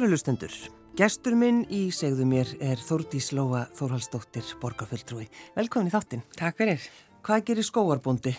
[0.00, 0.52] Kæru lustendur,
[0.96, 5.26] gestur minn í segðu mér er Þórdís Lóa Þórhalsdóttir, borgarfulltrúi.
[5.52, 6.22] Velkomin í þáttin.
[6.40, 6.86] Takk fyrir.
[7.20, 8.32] Hvað gerir skóarbúndi?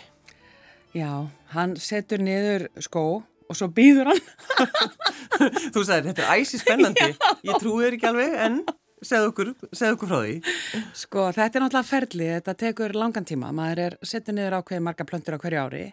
[0.97, 4.23] Já, hann setur niður skó og svo býður hann.
[5.75, 7.11] Þú sagðir, þetta er æsi spennandi.
[7.51, 8.59] Ég trúi þér ekki alveg, en
[9.05, 10.35] segð okkur, segð okkur frá því.
[10.97, 13.53] Sko, þetta er náttúrulega ferli, þetta tekur langan tíma.
[13.53, 15.89] Maður er setur niður ákveði marga plöntur á hverju ári,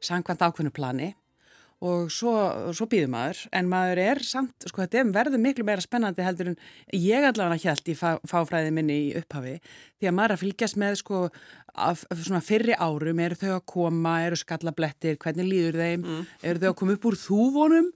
[0.00, 1.16] sangkvæmt ákveðinu plani
[1.80, 2.34] og svo,
[2.76, 6.58] svo býður maður en maður er samt, sko þetta verður miklu meira spennandi heldur en
[6.92, 9.56] ég allavega held í fá, fáfræði minni í upphafi.
[10.00, 11.22] Því að maður að fylgjast með sko
[11.72, 14.14] af, svona fyrri árum, eru þau að koma?
[14.26, 16.04] Eru skallablettir, hvernig líður þeim?
[16.04, 16.28] Mm.
[16.50, 17.90] eru þau að koma upp úr þúvonum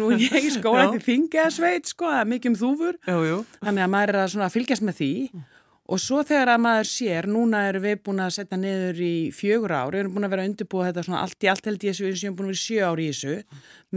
[0.00, 3.00] nú er ég í skóla til þingasveit sko, það er mikið um þúfur.
[3.08, 3.42] Jú, jú.
[3.64, 5.12] þannig að maður er að, að fylgjast með því.
[5.32, 5.50] Mm.
[5.84, 9.74] Og svo þegar að maður sér, núna erum við búin að setja niður í fjögur
[9.74, 11.92] ár, við erum búin að vera að undirbúa þetta svona allt í allt held ég
[11.92, 13.34] þessu, við erum búin að vera sjö ár í þessu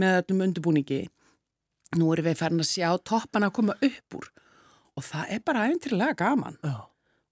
[0.02, 1.00] með öllum undirbúningi.
[1.96, 4.28] Nú erum við farin að sjá toppana að koma upp úr
[4.98, 6.60] og það er bara aðeintrilega gaman.
[6.60, 6.76] Já.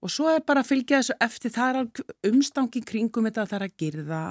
[0.01, 3.65] Og svo er bara að fylgja þessu eftir, það er umstangi kringum þetta, það er
[3.65, 4.21] að girða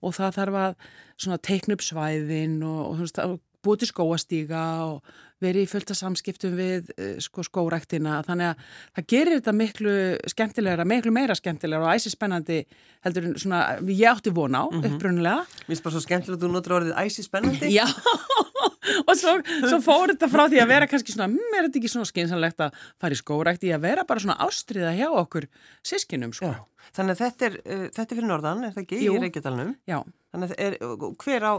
[0.00, 5.70] og það þarf að teikna upp svæðin og, og búið til skóastíga og verið í
[5.70, 8.64] fullta samskiptum við eh, sko, skóræktina þannig að
[8.98, 9.94] það gerir þetta miklu
[10.32, 12.60] skemmtilegra, miklu meira skemmtilegra og æsi spennandi
[13.06, 14.96] heldur en svona ég átti vona á mm -hmm.
[14.96, 17.86] upprunnulega Mér finnst bara svo skemmtilega að þú notur orðið æsi spennandi Já,
[19.08, 21.78] og svo, svo fór þetta frá því að vera kannski svona mér mm, er þetta
[21.78, 22.70] ekki svona skynsanlegt að
[23.00, 25.48] fara í skórækti að vera bara svona ástriða hjá okkur
[25.82, 26.66] sískinum sko Já.
[26.96, 29.14] Þannig að þetta er, uh, þetta er fyrir norðan, er það ekki Jú.
[29.14, 29.74] í Reykjadalunum?
[29.86, 29.98] Já.
[30.32, 30.76] Þannig að er,
[31.22, 31.54] hver á,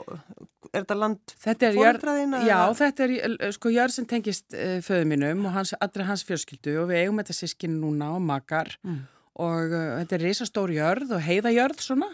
[0.71, 2.43] er þetta land fóröldræðina?
[2.47, 6.77] Já, þetta er sko jörð sem tengist uh, föðu mínum og hans, allra hans fjölskyldu
[6.81, 9.01] og við eigum þetta sískin núna og makar mm.
[9.47, 12.11] og uh, þetta er reysastór jörð og heiðajörð svona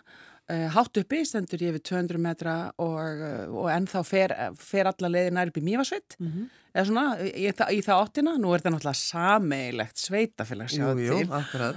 [0.47, 5.33] hátt uppi, stendur ég við 200 metra og, uh, og ennþá fer, fer alla leiði
[5.35, 6.45] nær upp í Mývasveit mm -hmm.
[6.73, 7.43] eða svona í,
[7.75, 10.71] í það áttina nú er þetta náttúrulega sameigilegt sveitafélag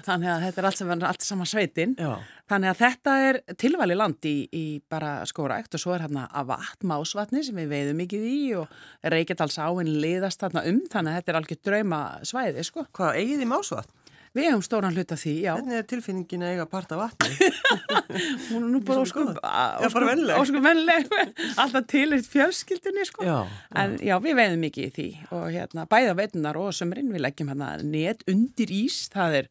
[0.06, 2.18] þannig að þetta er allt, sem, allt saman sveitin Já.
[2.46, 6.46] þannig að þetta er tilvæli land í, í bara skóraækt og svo er hérna að
[6.54, 8.68] vatn másvatni sem við veiðum mikið í og
[9.02, 12.86] Reykjadals áinn liðast þarna um þannig að þetta er algjör drauma svæði sko.
[12.92, 13.99] Hvað, eigið í másvatn?
[14.30, 15.50] Við hefum stóran hluta því, já.
[15.56, 17.48] Hvernig er tilfinningin að eiga að parta vatni?
[18.52, 19.32] Hún er nú bara óskum,
[20.36, 21.08] óskum vennileg,
[21.58, 23.26] alltaf til eitt fjölskyldunni, sko.
[23.26, 23.40] Já,
[23.82, 27.50] en já, við veiðum mikið í því og hérna, bæða veitunar og sömurinn, við leggjum
[27.50, 29.48] hérna net undir ís, það er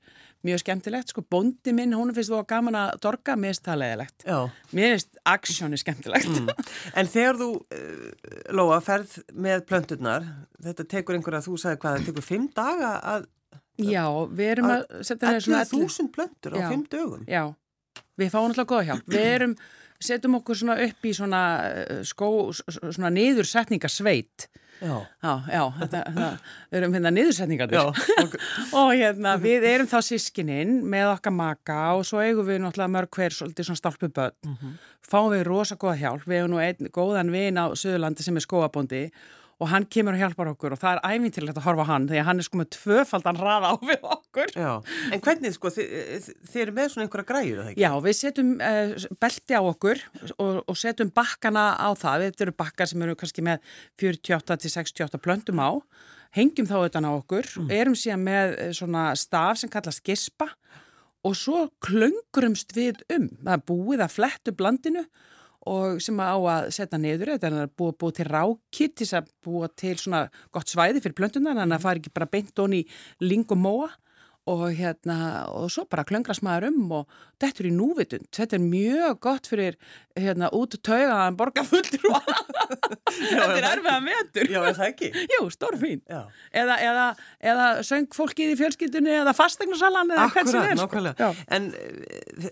[0.47, 3.81] mjög skemmtilegt, sko, bóndi minn, hún finnst þú að gaman að dorga, mér finnst það
[3.81, 4.23] leðilegt.
[4.23, 4.37] Já.
[4.79, 6.29] Mér finnst aksjóni skemmtilegt.
[6.31, 6.69] Mm.
[7.01, 10.31] En þegar þú, uh, Lóa, ferð með plönturnar,
[10.63, 13.27] þetta tekur einhverja, þú sagði hvað,
[13.79, 14.05] að Já,
[14.39, 17.27] við erum að setja það svona 11.000 blöndur á 5 dögum.
[17.29, 17.43] Já,
[18.19, 19.11] við fáum alltaf goða hjálp.
[19.11, 19.57] Við erum,
[19.99, 22.31] setjum okkur svona upp í svona eh, skó,
[22.69, 28.43] svona niðursetningasveit Já, já, já þetta, það, við erum hérna niðursetningar okay.
[28.79, 33.17] og hérna við erum þá sískininn með okkar maka og svo eigum við náttúrulega mörg
[33.17, 34.77] hver svolítið svona stálpu börn mm -hmm.
[35.03, 38.47] fáum við rosa goða hjálp, við hefum nú einn góðan vin á Suðurlandi sem er
[38.47, 39.03] skóabóndi
[39.59, 42.27] og hann kemur og hjálpar okkur og það er ævintilegt að horfa hann því að
[42.29, 44.53] hann er sko með tvöfaldan raða á við okkur.
[44.55, 44.71] Já,
[45.11, 47.83] en hvernig sko þið, þið eru með svona einhverja græður, það ekki?
[47.83, 50.03] Já, við setjum uh, belti á okkur
[50.37, 52.27] og, og setjum bakkana á það.
[52.29, 55.71] Þetta eru bakkar sem eru kannski með 48-68 plöndum á.
[56.37, 57.71] Hengjum þá auðvitað á okkur mm.
[57.73, 60.51] erum síðan með eh, svona staf sem kallast gispa
[61.25, 63.27] og svo klöngurumst við um.
[63.41, 65.03] Það er búið að flettu blandinu
[65.67, 69.31] og sem á að setja neyður þetta er að búa, búa til rákitt til að
[69.43, 72.85] búa til svona gott svæði fyrir plöntunar en það fari ekki bara beint onni
[73.19, 73.89] ling og móa
[74.49, 75.17] og hérna
[75.53, 79.49] og svo bara klöngrast maður um og þetta er í núvitund, þetta er mjög gott
[79.49, 79.77] fyrir
[80.17, 82.31] hérna út taugaðan borgarfullur og
[83.11, 85.11] þetta er erfiða metur Já, er það ekki?
[85.35, 86.01] Jú, stórfín.
[86.09, 87.05] Eða, eða,
[87.51, 91.31] eða söng fólkið í fjölskyldunni eða fastegnasalan eða hvern sem er sko.
[91.55, 91.69] En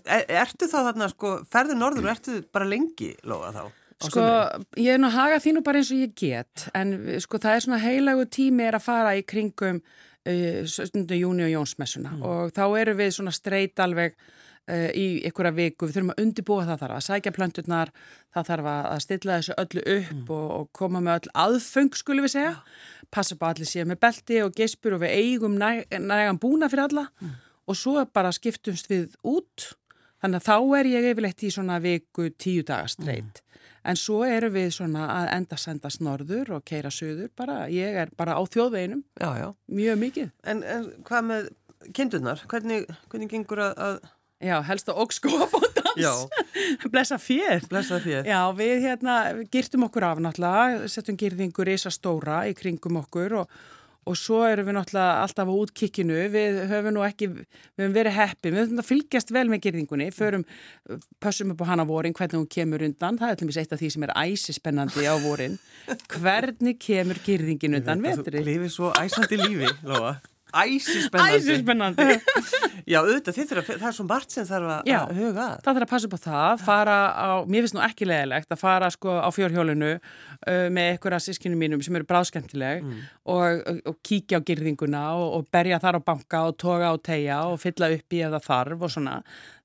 [0.04, 3.62] er, ertu þá þarna sko, ferður norður og ertu bara lengi loða þá?
[3.98, 4.24] Sko,
[4.78, 7.64] ég er nú að haga þínu bara eins og ég get en sko það er
[7.64, 9.80] svona heilagu tími er að fara í kringum
[10.26, 11.06] 17.
[11.16, 12.26] júni og Jónsmessuna mm.
[12.26, 16.22] og þá eru við svona streyt alveg uh, í ykkur að viku, við þurfum að
[16.24, 17.92] undibúa það þarf að sækja plönturnar,
[18.34, 20.22] það þarf að stilla þessu öllu upp mm.
[20.36, 23.08] og, og koma með öll aðfeng skulum við segja, ja.
[23.14, 26.88] passa på allir síðan með belti og geispur og við eigum næ, nægan búna fyrir
[26.88, 27.34] alla mm.
[27.68, 29.70] og svo bara skiptumst við út,
[30.22, 33.42] þannig að þá er ég yfirleitt í svona viku tíu daga streyt.
[33.88, 37.62] En svo eru við svona að enda sendast norður og keira söður bara.
[37.72, 39.00] Ég er bara á þjóðveginum.
[39.16, 39.48] Já, já.
[39.80, 40.30] Mjög mikið.
[40.44, 41.48] En, en hvað með
[41.96, 42.44] kindunar?
[42.50, 44.00] Hvernig, hvernig gengur að...
[44.38, 45.96] Já, helst að ógskóabóndan.
[45.98, 46.12] Já,
[46.92, 47.64] blessa fér.
[47.70, 48.28] blessa þér.
[48.28, 49.16] Já, við hérna
[49.50, 53.58] girtum okkur af náttúrulega, settum girðingur í þessa stóra í kringum okkur og,
[54.08, 58.16] og svo erum við náttúrulega alltaf á útkikkinu, við höfum nú ekki, við höfum verið
[58.16, 60.46] heppi, við höfum fylgjast vel með girðingunni, förum,
[61.22, 63.92] pössum upp á hana vorin, hvernig hún kemur undan, það er með eitt af því
[63.94, 65.60] sem er æsispennandi á vorin,
[66.16, 68.40] hvernig kemur girðingin undan vetri?
[68.40, 70.16] Þú lifið svo æsandi lífi, Lóa.
[70.56, 71.36] Æsispennandi.
[71.36, 72.06] Æsispennandi.
[72.88, 74.98] Já, auðvitað, þurfa, það er svo margt sem þarf að Já.
[75.02, 75.58] að huga að.
[75.64, 78.62] Það þarf að passa upp á það, fara á, mér finnst nú ekki leðilegt að
[78.62, 84.00] fara sko á fjórhjólinu uh, með einhverja sískinu mínum sem eru bráðskemmtileg og, og, og
[84.08, 87.92] kíkja á girðinguna og, og berja þar á banka og toga á tegja og fylla
[87.98, 89.18] upp í ef það þarf og svona.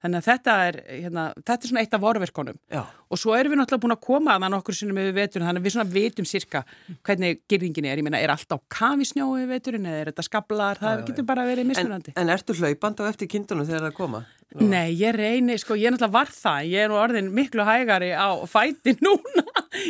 [0.03, 2.57] Þannig að þetta er, hérna, þetta er svona eitt af vorverkonum.
[2.67, 2.81] Já.
[3.13, 5.61] Og svo erum við náttúrulega búin að koma að það nokkur sinnum yfir veturinn, þannig
[5.61, 6.61] að við svona vitum sirka
[7.05, 7.99] hvernig girðingin er.
[8.01, 10.81] Ég meina, er allt á kafisnjó yfir veturinn eða er þetta skablar?
[10.81, 12.15] Það getur bara verið En, mismunandi.
[12.17, 14.23] en ertu hlaupand á eftir kindunum þegar það koma?
[14.53, 18.11] Nei, ég reyni, sko, ég er náttúrulega var það, ég er nú orðin miklu hægari
[18.13, 19.45] á fæti núna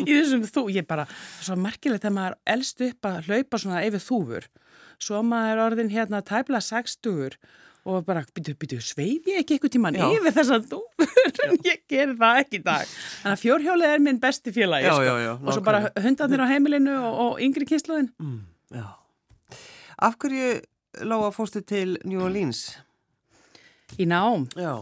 [0.06, 1.04] í þessum þú, ég bara,
[1.44, 4.48] svo merkilegt þegar maður elst upp að hlaupa svona yfir þúfur,
[5.04, 7.36] svo maður er orðin hérna tæpla 60
[7.84, 10.06] og bara, býtu, býtu, sveif ég ekki eitthvað tíman Já.
[10.16, 11.10] yfir þessar þúfur,
[11.70, 12.94] ég ger það ekki í dag.
[13.24, 17.20] Þannig að fjórhjólið er minn besti félagi, sko, og svo bara hundarnir á heimilinu og,
[17.26, 18.10] og yngri kynsluðin.
[18.24, 18.42] Mm.
[20.04, 20.56] Af hverju,
[21.10, 22.68] Lóa, fórstu til New Orleans?
[24.00, 24.48] Í nám.
[24.56, 24.78] Já.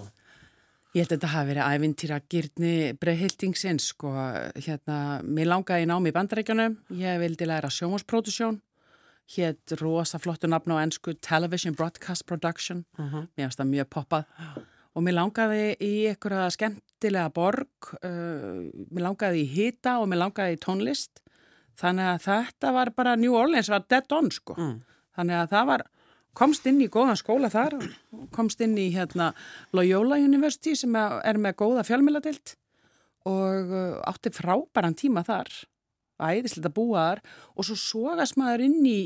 [0.91, 4.11] Ég held að þetta hafi verið ævintýra gyrni breyhildingsins, sko,
[4.59, 8.57] hérna, mér langaði í námi í bandarækjunum, ég vildi læra sjónvarsprodusjón,
[9.35, 14.25] hétt rosa flottu nafn á ennsku Television Broadcast Production, mér finnst það mjög poppað.
[14.91, 20.57] Og mér langaði í einhverja skemmtilega borg, uh, mér langaði í hita og mér langaði
[20.57, 21.21] í tónlist,
[21.79, 24.57] þannig að þetta var bara New Orleans, var dead on, sko,
[25.15, 25.85] þannig að það var
[26.37, 27.75] komst inn í góðan skóla þar
[28.35, 29.31] komst inn í hérna
[29.75, 32.55] Loyola University sem er með góða fjölmjöladeilt
[33.27, 35.51] og uh, átti frábæran tíma þar
[36.29, 37.23] æðislega að búa þar
[37.55, 38.99] og svo sogast maður inn í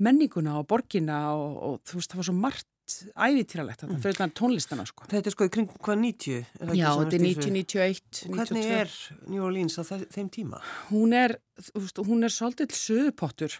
[0.00, 4.36] menninguna og borgina og, og þú veist það var svo margt ævitýralegt þetta fyrir þannig
[4.40, 6.38] tónlistana sko Þetta er sko í kring hvað 90?
[6.40, 7.50] er það ekki Já, þetta er varst í þessu?
[7.52, 8.80] 1991 Og Hvernig 92.
[8.80, 10.62] er New Orleans á þe- þeim tíma?
[10.88, 11.36] hún er,
[11.76, 13.54] veist, hún er svolítið söðupottur.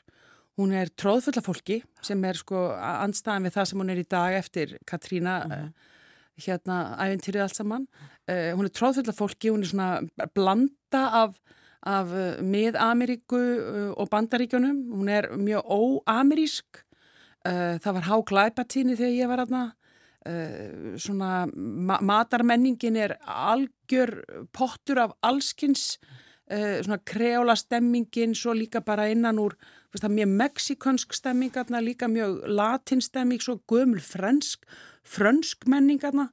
[0.58, 4.34] Hún er tróðfulla fólki sem er sko andstæðan við það sem hún er í dag
[4.40, 5.94] eftir Katrína, uh,
[6.42, 7.86] hérna æfintýrið allt saman.
[8.26, 9.88] Uh, hún er tróðfulla fólki, hún er svona
[10.34, 11.38] blanda af,
[11.86, 14.80] af uh, mið-Ameríku uh, og bandaríkjunum.
[15.00, 16.82] Hún er mjög óamerísk.
[17.46, 19.68] Uh, það var háglæpatíni þegar ég var aðna.
[21.00, 24.10] Svona ma matarmenningin er algjör
[24.52, 25.94] pottur af allskins
[26.50, 29.56] svona kreóla stemmingin svo líka bara innan úr
[29.94, 34.68] veist, mjög mexikonsk stemming aðna, líka mjög latin stemming svo gömul fransk
[35.08, 36.28] frönsk menning aðna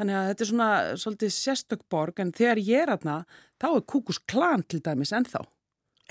[0.00, 0.72] þannig að þetta er svona
[1.04, 3.22] svolítið sérstök borg en þegar ég er aðna
[3.60, 5.44] þá er kúkus klan til dæmis ennþá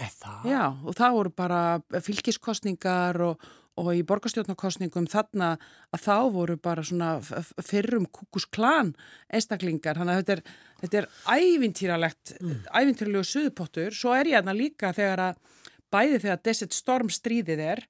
[0.08, 0.46] það?
[0.48, 1.62] Já, og það voru bara
[2.06, 3.48] fylgiskostningar og,
[3.80, 5.54] og í borgarstjórnarkostningum þarna
[5.92, 7.18] að þá voru bara svona
[7.66, 8.94] fyrrum kúkusklan
[9.28, 10.44] einstaklingar, þannig að þetta er,
[10.84, 12.58] þetta er ævintýralegt, mm.
[12.72, 15.42] ævintýralegu suðupottur, svo er ég aðna líka þegar að
[15.90, 17.84] bæði þegar Desert Storm stríðið er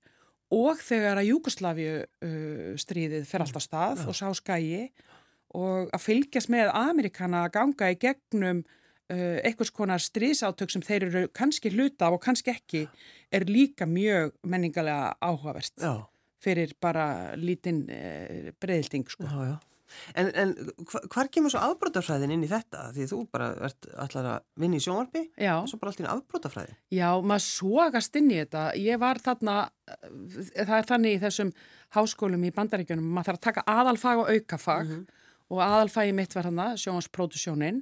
[0.56, 4.88] og þegar að Júkoslavíu uh, stríðið fer alltaf stað og sá skægi
[5.58, 11.08] og að fylgjast með Amerikana að ganga í gegnum uh, einhvers konar stríðsátök sem þeir
[11.10, 12.84] eru kannski hluta og kannski ekki
[13.34, 15.96] er líka mjög menningalega áhugavert Já,
[16.44, 19.25] fyrir bara lítinn uh, breyðilding sko.
[19.25, 19.58] já, já.
[20.13, 20.51] En, en
[20.86, 22.91] hva- hvar kemur svo afbrótafræðin inn í þetta?
[22.94, 25.24] Því þú bara ert allar að vinna í sjónvarpi
[25.58, 26.75] og svo bara allt í afbrótafræði.
[26.94, 28.68] já, maður sogast inn í þetta.
[28.77, 29.56] Ég var þarna,
[29.89, 30.12] uh,
[30.60, 31.50] það er þannig í þessum
[31.98, 34.94] háskólum í bandaríkjunum, maður þarf að taka aðalfag og aukafag
[35.50, 37.82] og aðalfagi mitt var hana, sjónvarsprodusjónin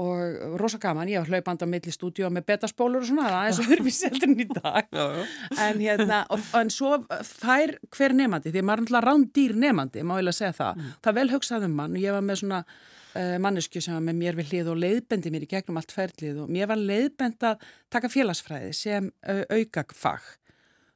[0.00, 3.82] og rosa gaman, ég var hlaupand á milli stúdíu með betaspólur og svona, það er
[3.84, 4.86] mig seldur í dag.
[4.88, 5.26] Já, já.
[5.66, 6.94] en hérna, og, en svo
[7.28, 11.12] fær hver nefandi, því maður er náttúrulega rándýr nefandi, má ég að segja það, það
[11.12, 14.20] er vel hugsað um mann og ég var með svona uh, mannesku sem var með
[14.22, 17.68] mér við hlið og leiðbendi mér í gegnum allt ferlið og mér var leiðbend að
[17.92, 20.24] taka félagsfræði sem uh, aukagfag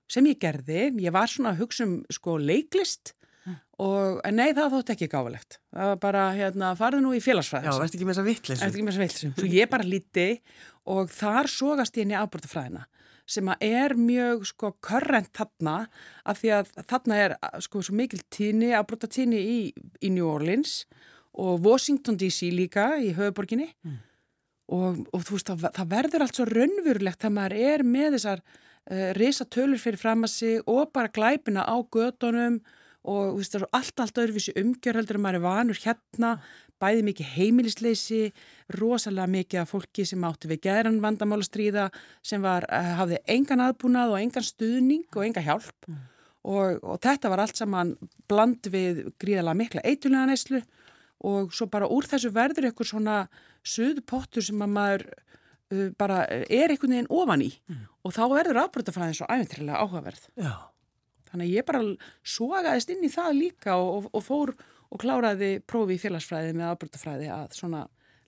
[0.09, 3.16] sem ég gerði, ég var svona að hugsa um sko leiklist
[3.83, 7.76] og nei það þótt ekki gáfulegt það var bara hérna farðu nú í félagsfræði Já,
[7.76, 8.71] verðst ekki með vittleysu?
[8.73, 9.35] Þess veilsum.
[9.37, 10.29] Svo ég bara líti
[10.87, 12.87] og þar sogast ég inn í afbrotafræðina
[13.26, 15.76] sem að er mjög sko körrent þarna
[16.25, 20.85] af því að þarna er sko svo mikil tíni, afbrotatíni í, í New Orleans
[21.37, 23.73] og Washington DC líka í höfuborginni
[24.73, 28.43] og, og þú veist það, það verður allt svo raunverulegt þegar maður er með þessar
[28.47, 32.61] uh, risatölur fyrir fram að sig og bara glæpina á gödunum
[33.07, 36.31] og veist, allt, allt öðruvísi umgjör heldur en maður er vanur hérna,
[36.83, 38.21] bæði mikið heimilisleysi,
[38.77, 41.87] rosalega mikið af fólki sem átti við geðran vandamála stríða
[42.27, 46.03] sem var, uh, hafði engan aðbúnað og engan stuðning og enga hjálp mm.
[46.53, 47.95] og, og þetta var allt saman
[48.29, 50.63] bland við gríðalega mikla eitulega neyslu
[51.27, 53.19] og svo bara úr þessu verður eitthvað svona
[53.67, 57.85] suðpottur sem að maður uh, bara er einhvern veginn ofan í mm.
[58.05, 60.33] og þá verður afbröndafræðin svo æfintrilega áhugaverð.
[60.37, 60.53] Já.
[61.37, 61.83] Þannig að ég bara
[62.25, 64.52] sogaðist inn í það líka og, og, og fór
[64.87, 67.83] og kláraði prófi í félagsfræði með afbrotafræði að svona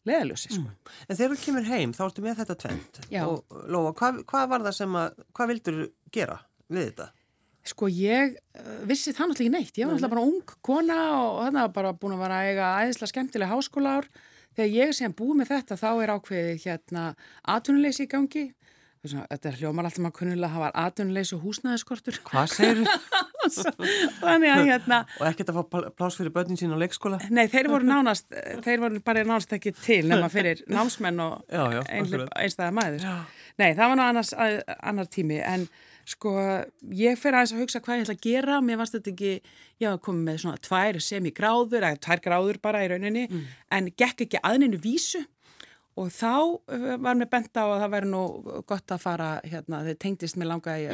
[0.08, 0.50] leðaljósi.
[0.52, 0.66] Sko.
[0.68, 0.96] Mm.
[1.08, 4.66] En þegar þú kemur heim þá ertu með þetta tvent og Lóa, hvað, hvað var
[4.66, 5.80] það sem að, hvað vildur
[6.12, 6.36] gera
[6.68, 7.08] við þetta?
[7.68, 9.80] Sko ég uh, vissi það náttúrulega ekki neitt.
[9.80, 13.12] Ég var náttúrulega bara ung kona og þannig að bara búin að vera eiga æðislega
[13.12, 14.08] skemmtilega háskólaár.
[14.58, 17.02] Þegar ég sem búið með þetta þá er ákveðið hérna
[17.56, 18.44] atvinnuleysi í gangi
[19.06, 22.16] Þetta er hljómar alltaf maður kunnulega að hafa aðunleis og húsnæðiskortur.
[22.26, 22.94] Hvað segir þú?
[24.22, 24.98] Þannig að hérna...
[25.20, 27.20] Og ekkert að fá plás fyrir börnin sín á leikskóla?
[27.30, 28.26] Nei, þeir voru nánast,
[28.64, 33.06] þeir voru bara nánast ekki til nema fyrir námsmenn og einstæða maður.
[33.06, 33.14] Já.
[33.62, 35.68] Nei, það var ná annars annar tími en
[36.08, 36.34] sko
[36.98, 38.60] ég fer aðeins að hugsa hvað ég ætla að gera.
[38.64, 39.32] Mér varst þetta ekki,
[39.78, 43.50] ég hafa komið með svona tvær semigráður, eða tvær gráður bara í rauninni mm.
[43.78, 45.22] en gekk ekki aðninu vísu
[45.98, 46.32] og þá
[46.70, 48.22] eh, var mér bent á að það væri nú
[48.68, 50.86] gott að fara hérna, þeir tengdist mér langa í,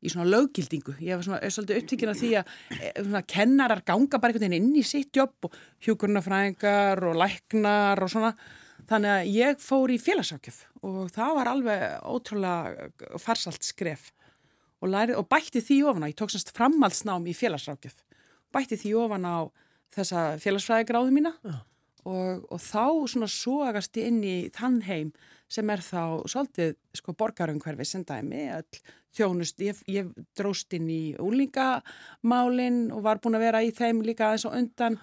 [0.00, 4.20] í svona löggildingu, ég var svona svolítið upptíkin af því að eh, svona, kennarar ganga
[4.20, 8.32] bara einhvern veginn inn í sitt jobb og hjúkurnafræðingar og læknar og svona,
[8.88, 14.12] þannig að ég fór í félagsákjöf og það var alveg ótrúlega farsalt skref.
[14.78, 17.96] Og, læri, og bætti því ofan á, ég tók semst framhaldsnám í félagsákjöf,
[18.54, 19.50] bætti því ofan á
[19.96, 21.32] þessa félagsfræðigráðu mína.
[21.42, 21.67] Og
[22.04, 25.12] og, og þá svona sógast ég inn í þann heim
[25.48, 28.80] sem er þá svolítið sko borgarumhverfi sem dæmi, all
[29.16, 34.28] þjónust, ég, ég dróst inn í úlingamálinn og var búin að vera í þeim líka
[34.28, 34.98] aðeins og undan,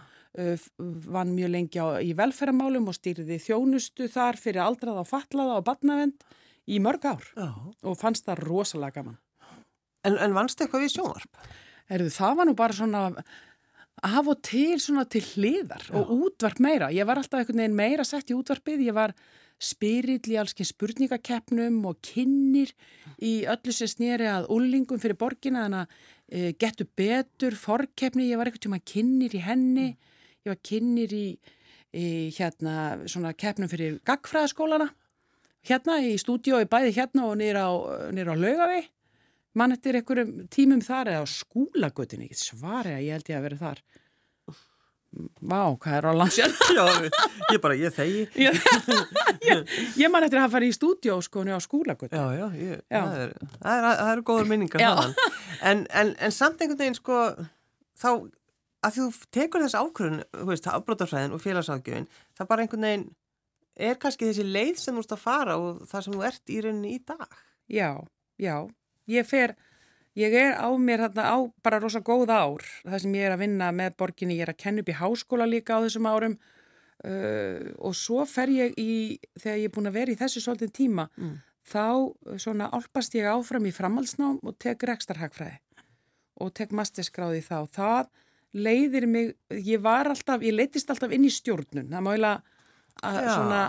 [1.09, 5.67] vann mjög lengi á, í velferðamálum og stýriði þjónustu þar fyrir aldraða og fatlaða og
[5.67, 6.25] batnavend
[6.67, 7.49] í mörg ár Já.
[7.85, 9.19] og fannst það rosalega gaman.
[10.05, 11.45] En, en vannst eitthvað við sjónvarp?
[11.95, 13.03] Erðu, það var nú bara svona
[14.05, 15.95] af og til svona til hliðar Já.
[15.97, 16.91] og útvarp meira.
[16.93, 19.15] Ég var alltaf einhvern veginn meira sett í útvarpið, ég var
[19.62, 22.74] spyrill í allsken spurningakeppnum og kynir
[23.24, 25.65] í öllu sem snýri að úlingum fyrir borgina.
[25.65, 25.95] Þannig að
[26.29, 29.88] e, getur betur forkeppni, ég var einhvern tíma kynir í henni,
[30.45, 31.25] ég var kynir í,
[31.95, 34.91] í hérna svona keppnum fyrir gagfræðaskólana
[35.65, 38.83] hérna í stúdiói bæði hérna og nýra á, á laugavi
[39.59, 43.39] mann eftir einhverjum tímum þar eða á skúlagötinu, ég get svarið að ég held ég
[43.39, 43.81] að vera þar.
[45.39, 46.62] Vá, hvað er á landsjálf?
[46.75, 46.85] Já,
[47.53, 48.24] ég bara, ég þegi.
[49.45, 49.59] Ég,
[50.01, 53.00] ég man eftir að hafa farið í stúdjó sko á skúlagötinu Já, já, ég, já.
[53.00, 55.13] Það, er, það, er, það eru góður minningar
[55.62, 57.19] en, en, en samt einhvern veginn sko
[57.95, 58.09] þá
[58.85, 59.05] að þú
[59.38, 63.05] tekur þess ákvörðun þú veist, afbrótarfræðin og félagsákjöfin það bara einhvern veginn
[63.75, 66.59] er kannski þessi leið sem þú ert að fara og það sem þú ert í
[66.63, 67.39] rauninni í dag.
[67.71, 67.91] Já,
[68.41, 68.55] já
[69.12, 69.55] ég fer,
[70.17, 72.65] ég er á mér þarna á bara rosa góð ár.
[72.83, 75.50] Það sem ég er að vinna með borginni, ég er að kenna upp í háskóla
[75.50, 76.38] líka á þessum árum.
[77.05, 80.71] Uh, og svo fer ég í, þegar ég er búin að vera í þessu svolítið
[80.74, 81.33] tíma, mm.
[81.67, 81.85] þá
[82.41, 85.59] svona álpast ég áfram í framhaldsnám og tek rekstarhagfræði
[86.41, 88.09] og tek masterskráði þá, það
[88.55, 92.31] leiðir mig, ég var alltaf, ég leittist alltaf inn í stjórnun, það mála
[93.03, 93.62] að svona,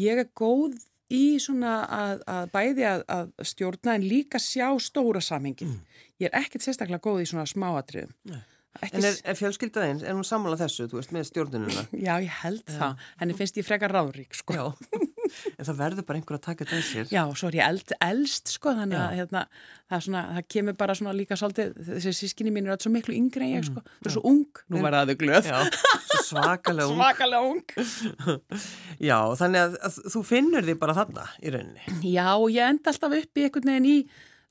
[0.00, 0.78] ég er góð
[1.12, 5.72] í svona að, að bæði að, að stjórna en líka sjá stóra samhengið.
[5.72, 6.04] Mm.
[6.22, 8.14] Ég er ekkert sérstaklega góð í svona smáatriðum.
[8.32, 8.42] Nei.
[8.76, 8.98] Ekki...
[8.98, 11.84] En er, er fjölskyldaðins, er hún sammálað þessu, þú veist, með stjórnununa?
[11.96, 12.74] Já, ég held Já.
[12.76, 13.06] það.
[13.22, 14.56] Henni finnst ég frekar ráðrík, sko.
[14.56, 14.64] Já,
[15.58, 17.08] en það verður bara einhver að taka þetta sér.
[17.12, 19.42] Já, svo er ég eld, eldst, sko, þannig að hérna,
[19.90, 23.16] það, svona, það kemur bara svona líka svolítið, þessi sískinni mín er alltaf svo miklu
[23.16, 23.84] yngre en ég, sko.
[24.00, 25.50] Það er svo ung, nú var það þau glöð.
[25.50, 25.58] Já,
[26.12, 27.02] svo svakalega ung.
[27.02, 28.40] svakalega ung.
[29.10, 32.00] Já, þannig að, að þú finnur því bara þarna í rauninni.
[32.12, 34.00] Já, ég enda alltaf upp í einhvern veginn í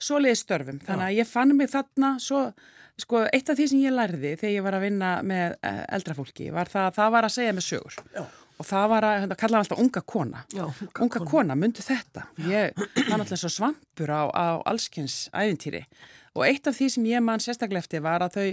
[0.05, 2.47] svoleiði störfum, þannig að ég fann mig þarna svo
[2.95, 6.45] Sko, eitt af því sem ég lærði þegar ég var að vinna með eh, eldrafólki
[6.55, 8.21] var það að það var að segja með sögur Já.
[8.55, 10.43] Og það var að, það kallaði alltaf unga kona.
[10.53, 11.57] Já, unga, unga kona, kona.
[11.59, 12.27] Myndi þetta.
[12.47, 15.85] Ég, er náttúrulega svo svampur á, á allskynns æfintýri
[16.35, 18.47] og eitt af því sem ég mann sérstaklega eftir var að þau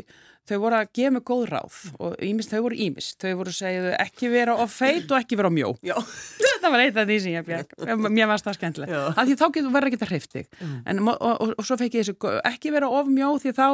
[0.48, 1.78] þau voru að gefa mig góð ráð.
[2.02, 5.50] Og ímist, þau voru ímist, þau voru segja ekki vera of feit og ekki vera
[5.50, 5.72] of mjó
[6.62, 7.74] þetta var eitt af því sem ég fekk
[8.16, 10.76] mér varst það skemmtilegt, af því þá verið að geta hriftig, mm.
[10.92, 13.66] en og, og, og svo fekk ég þessu, ekki vera of mjó því þá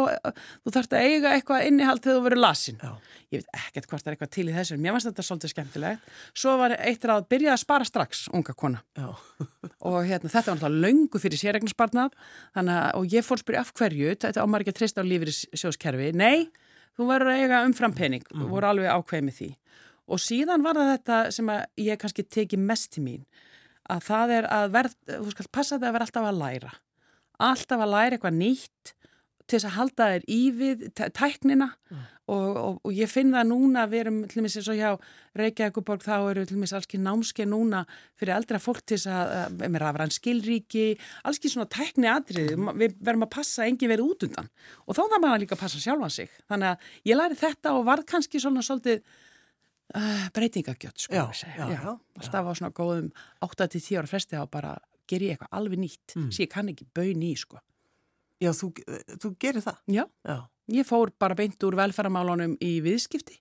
[0.65, 2.93] þú þarfst að eiga eitthvað innihald þegar þú verið lasin, Já.
[3.35, 6.13] ég veit ekkert hvort það er eitthvað til í þessu, mér varst þetta svolítið skemmtilegt.
[6.33, 8.81] Svo var eitt ráð byrja að spara strax unga kona.
[9.89, 12.17] Og hérna, þetta var náttúrulega löngu fyrir sérregnarsparnað
[12.99, 16.49] og ég fór spyrja af hverju, þetta ámar ekki að treysta á lífið
[16.99, 18.47] þú verður að eiga umfram pening, mm.
[18.51, 19.51] voru alveg ákveð með því
[20.09, 23.25] og síðan var það þetta sem ég kannski teki mest til mín
[23.89, 26.73] að það er að verð, þú skal passa þetta að vera alltaf að læra.
[27.49, 28.95] Alltaf að læra eitthvað nýtt
[29.49, 30.87] til þess að halda þér í við
[31.17, 31.69] tæknina.
[31.89, 32.07] Mm.
[32.29, 34.91] og, og, og ég finn það núna við erum til og með eins og hjá
[35.41, 37.81] Reykjavíkuborg þá eru til og með allski námskeið núna
[38.21, 40.85] fyrir eldra fólk til þess að með rafræn skilríki,
[41.25, 44.53] allski svona tækni atrið, við verðum að passa engi verið út undan.
[44.85, 47.89] Og þá þarf maður líka að passa sjálfan sig, þannig að ég læri þetta og
[47.89, 49.01] var kannski svona svolítið
[49.95, 51.81] uh, breytingagjöld sko já, já, já,
[52.21, 53.09] alltaf á svona góðum
[53.45, 54.77] 8-10 ára fresti á bara
[55.09, 56.31] ger ég eitthvað alveg nýtt mm.
[56.35, 57.63] sem ég kann ekki bauð ný sko
[58.39, 58.71] Já, þú,
[59.19, 59.79] þú gerir það?
[59.91, 60.05] Já.
[60.27, 60.37] Já,
[60.79, 63.41] ég fór bara beint úr velferðamálunum í viðskipti,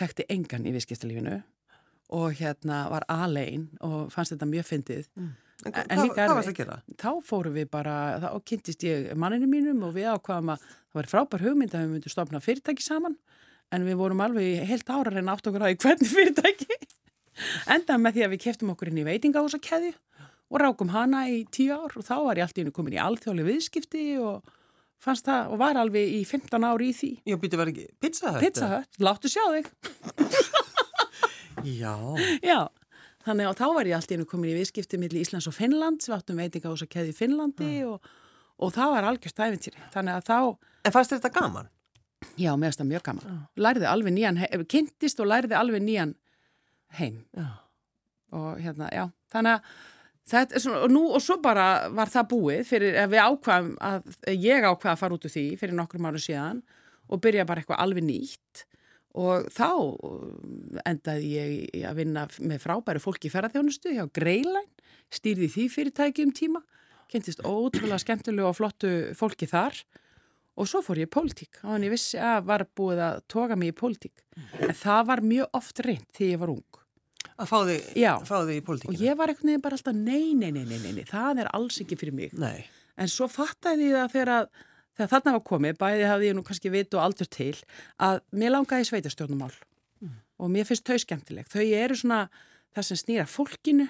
[0.00, 1.36] tekti engan í viðskiptalífinu
[2.16, 5.10] og hérna var aðlein og fannst þetta mjög fyndið.
[5.20, 5.30] Mm.
[5.60, 6.78] En, en líka hvað varst það að gera?
[7.02, 11.10] Þá fórum við bara, þá kynntist ég manninu mínum og við ákvaðum að það var
[11.12, 13.18] frábær hugmynd að við myndum stopna fyrirtæki saman
[13.70, 16.78] en við vorum alveg heilt ára reyna átt okkur að í hvernig fyrirtæki.
[17.70, 19.92] Enda með því að við keftum okkur inn í veitingahúsakeðju
[20.50, 24.04] og rákum hana í tíu ár og þá var ég alltaf komin í alþjóðlega viðskipti
[24.18, 24.50] og
[25.00, 27.10] fannst það og var alveg í 15 ár í því.
[27.30, 28.44] Já, býtti var ekki pizzahött?
[28.44, 29.70] Pizzahött, láttu sjá þig.
[31.80, 31.92] Já.
[32.40, 32.68] Já,
[33.26, 36.40] þannig að þá var ég alltaf komin í viðskipti millir Íslands og Finnland, við áttum
[36.40, 37.90] veitinga ás að keði í Finnlandi mm.
[37.90, 38.08] og,
[38.64, 39.82] og það var algjörst æfintýri.
[39.92, 40.38] Þannig að þá...
[40.88, 41.68] En fannst þetta gaman?
[42.40, 43.30] Já, mér finnst það mjög gaman.
[43.30, 43.38] Já.
[43.66, 46.16] Lærði alveg nýjan, kynntist og lærði alveg nýjan
[46.98, 47.22] heim.
[47.36, 47.48] Já.
[48.36, 49.72] Og hérna, já, þannig að
[50.30, 54.66] Svona, og, nú, og svo bara var það búið fyrir að við ákvaðum að ég
[54.66, 56.60] ákvaði að fara út úr því fyrir nokkrum áru síðan
[57.10, 58.62] og byrja bara eitthvað alveg nýtt
[59.18, 59.70] og þá
[60.86, 64.68] endaði ég að vinna með frábæri fólki í ferðarþjónustu hjá Greilæn,
[65.10, 66.62] stýrði því fyrirtæki um tíma,
[67.10, 69.98] kentist ótrúlega skemmtilegu og flottu fólki þar og
[70.68, 73.76] svo fór ég í pólitík og þannig vissi að var búið að toga mig í
[73.76, 74.24] pólitík
[74.60, 76.80] en það var mjög oft reynd þegar ég var ung
[77.40, 77.86] að fá þig,
[78.28, 78.94] fá þig í pólitíkina.
[78.94, 81.78] Og ég var eitthvað nefnir bara alltaf nei, nei, nei, nei, nei, það er alls
[81.82, 82.34] ekki fyrir mig.
[82.40, 82.66] Nei.
[83.00, 84.50] En svo fattæði ég það þegar,
[84.98, 87.54] þegar þarna var komið, bæði hafði ég nú kannski vit og aldur til,
[88.02, 90.18] að mér langaði sveitastjórnumál mm.
[90.42, 91.48] og mér finnst þau skemmtileg.
[91.52, 92.20] Þau eru svona
[92.76, 93.88] það sem snýra fólkinu,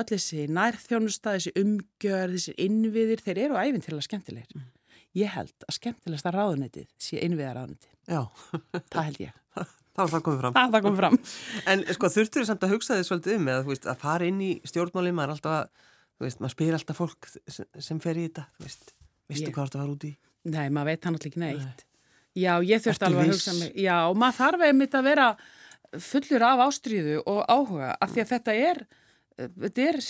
[0.00, 4.60] öll þessi nærþjónusta, þessi umgjör, þessi innviðir, þeir eru æfinn til að skemmtilegir.
[4.60, 4.68] Mm.
[5.18, 7.92] Ég held að skemmtilegsta ráðunetið sé innviðaráðunetið.
[8.06, 8.22] Já.
[8.92, 9.36] það held ég.
[9.90, 10.54] Það var það komið fram.
[10.54, 11.16] Það það komið fram.
[11.72, 14.38] En sko þurftur þið samt að hugsa þið svolítið um eða veist, að fara inn
[14.46, 18.44] í stjórnmáli, maður alltaf að, þú veist, maður spyr alltaf fólk sem, fer í þetta,
[18.54, 18.94] þú veist,
[19.26, 19.56] veistu yeah.
[19.56, 20.12] hvað það var út í?
[20.54, 21.82] Nei, maður veit hann alltaf ekki neitt.
[21.82, 21.88] Nei.
[22.38, 25.26] Já, ég þurfti alveg að hugsa mig, já, maður þarf einmitt að vera
[26.06, 28.82] fullur af ástríðu og áhuga, af því að þetta er,
[29.58, 30.00] þetta er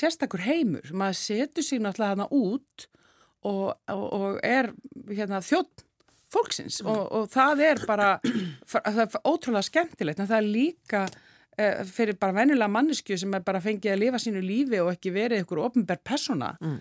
[3.49, 4.71] og, og, er
[5.09, 5.85] hérna, þjótt
[6.31, 6.81] fólksins.
[6.85, 8.13] Og, og það er bara
[8.71, 10.21] það er ótrúlega skemmtilegt.
[10.21, 11.03] En það er líka
[11.59, 15.15] eh, fyrir bara venjulega mannesku sem er bara fengið að lifa sínu lífi og ekki
[15.15, 16.77] verið ykkur ofnbær persona mm.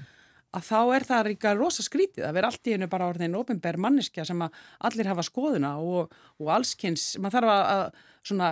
[0.58, 3.80] að þá er það líka rosa skrítið að vera allt í hennu bara orðin ofnbær
[3.82, 7.88] manneskja sem að allir hafa skoðuna og, og allskynns, maður þarf að
[8.30, 8.52] svona,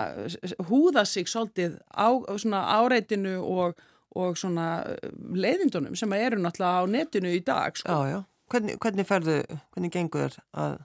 [0.72, 3.78] húða sig svolítið á svona áreitinu og,
[4.18, 4.68] og svona
[5.14, 7.94] leiðindunum sem eru náttúrulega á netinu í dag sko.
[7.94, 9.42] Já, já Hvernig, hvernig ferðu,
[9.76, 10.76] hvernig gengur þér að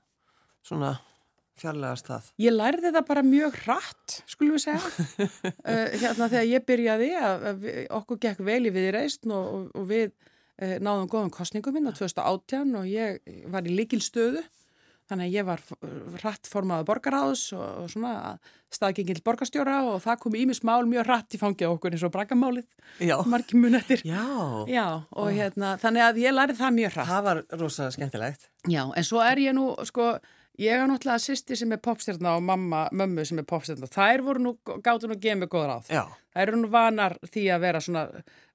[0.67, 0.89] svona
[1.63, 2.31] fjarlægast það?
[2.43, 4.81] Ég lærði það bara mjög hratt, skulum við segja.
[4.83, 9.69] uh, hérna þegar ég byrjaði að, að við, okkur gekk vel í viðreist og, og,
[9.79, 13.23] og við uh, náðum góðum kostningum minn á 2018 og ég
[13.55, 14.43] var í likilstöðu
[15.11, 15.63] Þannig að ég var
[16.23, 18.13] rætt formaða borgaráðs og, og svona
[18.73, 22.69] staðgengil borgarstjóra og það kom ímis mál mjög rætt í fangja okkur eins og bragamálið,
[23.29, 24.05] margir munettir.
[24.09, 24.23] Já.
[24.71, 25.33] Já, og Ó.
[25.35, 27.11] hérna, þannig að ég lærið það mjög rætt.
[27.11, 28.47] Það var rosa skemmtilegt.
[28.71, 30.07] Já, en svo er ég nú, sko,
[30.63, 33.91] ég er náttúrulega sýsti sem er popstjárna og mamma, mömmu sem er popstjárna.
[33.93, 34.55] Þær voru nú,
[34.87, 35.91] gáttu nú að gefa mig góð ráð.
[35.93, 36.05] Já.
[36.33, 38.07] Þær eru nú vanar því að vera svona,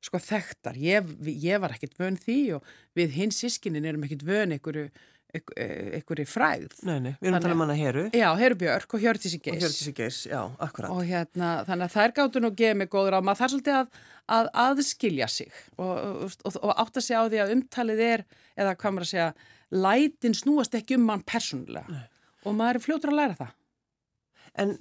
[0.02, 0.80] sko, þekktar.
[0.82, 4.88] Ég, ég var ekkit vön því og við hins sískinin erum ekkit vön einhverju
[5.36, 8.04] einhverju fræð Nei, nei, við erum talað um hana Heru.
[8.16, 10.94] Já, Heru Björk og Hjörtísi Geis Og Hjörtísi Geis, já, akkurat.
[10.94, 14.00] Og hérna, þannig að þær gáttu nú gefa mig góður á maður þar svolítið að,
[14.38, 15.92] að aðskilja sig og,
[16.32, 19.30] og, og átt að segja á því að umtalið er eða hvað maður að segja
[19.88, 22.02] lætin snúast ekki um mann persónulega.
[22.48, 23.54] Og maður er fljótur að læra það.
[24.64, 24.74] En,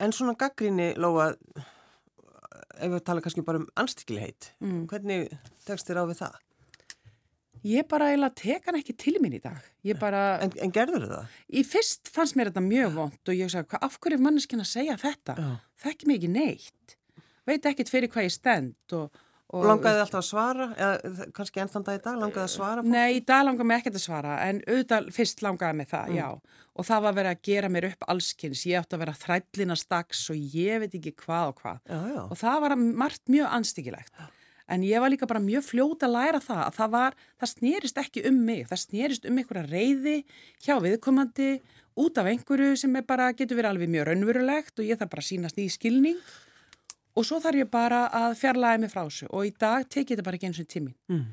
[0.00, 1.34] en svona gaggrinni Lóa
[2.80, 4.84] ef við tala kannski bara um anstíkilegheit mm.
[4.90, 5.28] hvernig
[5.66, 6.40] tekst þér á við það?
[7.64, 9.60] Ég bara eiginlega tek hann ekki til minn í dag.
[10.00, 11.36] Bara, en, en gerður það?
[11.48, 14.72] Í fyrst fannst mér þetta mjög vond og ég sagði, af hverju er manneskinn að
[14.72, 15.36] segja þetta?
[15.40, 15.52] Já.
[15.80, 16.96] Það ekki mikið neitt.
[17.48, 19.22] Veit ekkert fyrir hvað ég stend og,
[19.54, 22.82] Og langaði alltaf að svara, eða kannski ennþann dag í dag, langaði að svara?
[22.82, 22.90] Fólk?
[22.90, 26.16] Nei, í dag langaði mig ekkert að svara, en auðvitað fyrst langaði mig það, mm.
[26.18, 26.62] já.
[26.74, 30.24] Og það var vera að gera mér upp allskynns, ég átti að vera þrællina staks
[30.34, 31.84] og ég veit ekki hvað og hvað.
[31.86, 32.22] Já, já.
[32.24, 32.40] Og
[34.64, 37.98] En ég var líka bara mjög fljóta að læra það, að það var, það snýrist
[38.00, 40.16] ekki um mig, það snýrist um einhverja reyði
[40.64, 41.50] hjá viðkomandi
[42.00, 45.28] út af einhverju sem bara getur verið alveg mjög raunverulegt og ég þarf bara að
[45.28, 46.18] sínast í skilning
[47.14, 50.26] og svo þarf ég bara að fjarlæga mig frá þessu og í dag tekið þetta
[50.26, 51.24] bara ekki eins og tímin mm.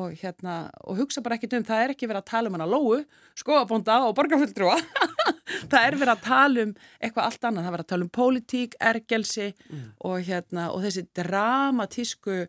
[0.00, 2.68] og, hérna, og hugsa bara ekkit um það er ekki verið að tala um hana
[2.68, 3.02] lóu,
[3.38, 4.78] skoabonda og borgarfulltrúa
[5.70, 8.14] það er verið að tala um eitthvað allt annað, það er verið að tala um
[8.18, 9.84] pólitík, ergelsi mm.
[10.02, 12.40] og, hérna, og þessi dramatísku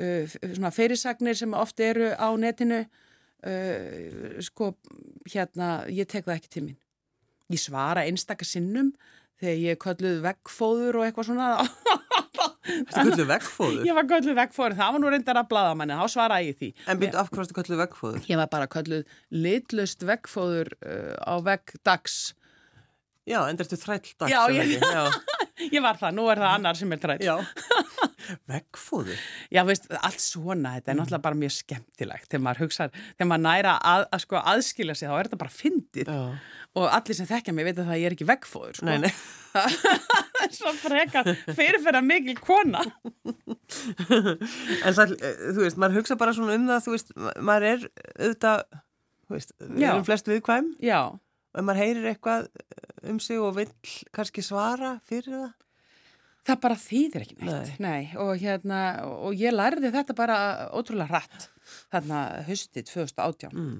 [0.00, 4.74] uh, fyrirsagnir sem oft eru á netinu uh, sko
[5.30, 6.78] hérna, ég tek það ekki tímin
[7.50, 8.92] ég svara einstakar sinnum
[9.40, 11.52] þegar ég kölluð veggfóður og eitthvað svona
[12.70, 13.86] Þú kölluð veggfóður?
[13.88, 16.68] Ég var kölluð veggfóður, það var nú reyndar að blada manni þá svaraði ég því
[16.92, 18.26] En byrju af hverju kölluð veggfóður?
[18.30, 22.18] Ég var bara kölluð litlust veggfóður uh, á veggdags
[23.28, 25.02] Já, en þetta er þræll dags Já, ég, Já.
[25.68, 27.34] Ég var það, nú er það annar sem er þræll Já.
[28.50, 29.18] Veggfóður?
[29.52, 31.00] Já, veist, allt svona, þetta er mm.
[31.00, 32.28] náttúrulega bara mjög skemmtilegt.
[32.30, 35.54] Þegar maður hugsa, þegar maður næra að, að sko, aðskilja sig, þá er þetta bara
[35.54, 36.12] fyndið.
[36.78, 38.88] Og allir sem þekkja mig veit að það ég er ekki veggfóður sko.
[38.90, 39.10] Nei, nei.
[40.60, 42.84] Svo frekar fyrirferða mikil kona.
[43.70, 47.12] En það, eh, þú veist, maður hugsa bara svona um það, þú veist,
[47.50, 48.62] maður er auðvitað,
[49.26, 50.72] þú veist, við erum flest viðkvæm.
[50.86, 51.00] Já
[51.54, 52.50] og maður heyrir eitthvað
[53.10, 53.70] um sig og vil
[54.14, 55.60] kannski svara fyrir það
[56.50, 57.80] Það bara þýðir ekki neitt, nei.
[57.84, 60.36] nei, og hérna, og ég lærði þetta bara
[60.72, 61.48] ótrúlega hratt,
[61.92, 63.74] þarna höstið 2018 mm.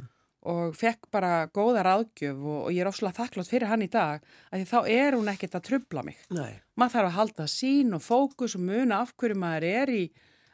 [0.52, 4.26] og fekk bara góða ráðgjöf og, og ég er óslulega þakklátt fyrir hann í dag
[4.52, 6.20] að þá er hún ekkert að trubla mig.
[6.36, 6.60] Nei.
[6.76, 10.02] Maður þarf að halda sín og fókus og muna af hverju maður er í,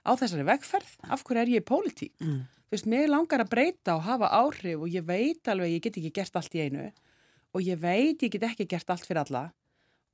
[0.07, 2.15] á þessari vegferð, af hverju er ég í pólitík.
[2.23, 2.45] Mm.
[2.67, 5.99] Þú veist, mér langar að breyta og hafa áhrif og ég veit alveg, ég get
[5.99, 6.87] ekki gert allt í einu
[7.57, 9.47] og ég veit, ég get ekki gert allt fyrir alla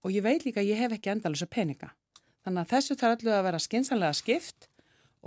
[0.02, 1.92] og ég veit líka ég hef ekki endalus að peninga.
[2.42, 4.68] Þannig að þessu þarf allir að vera skinsanlega skipt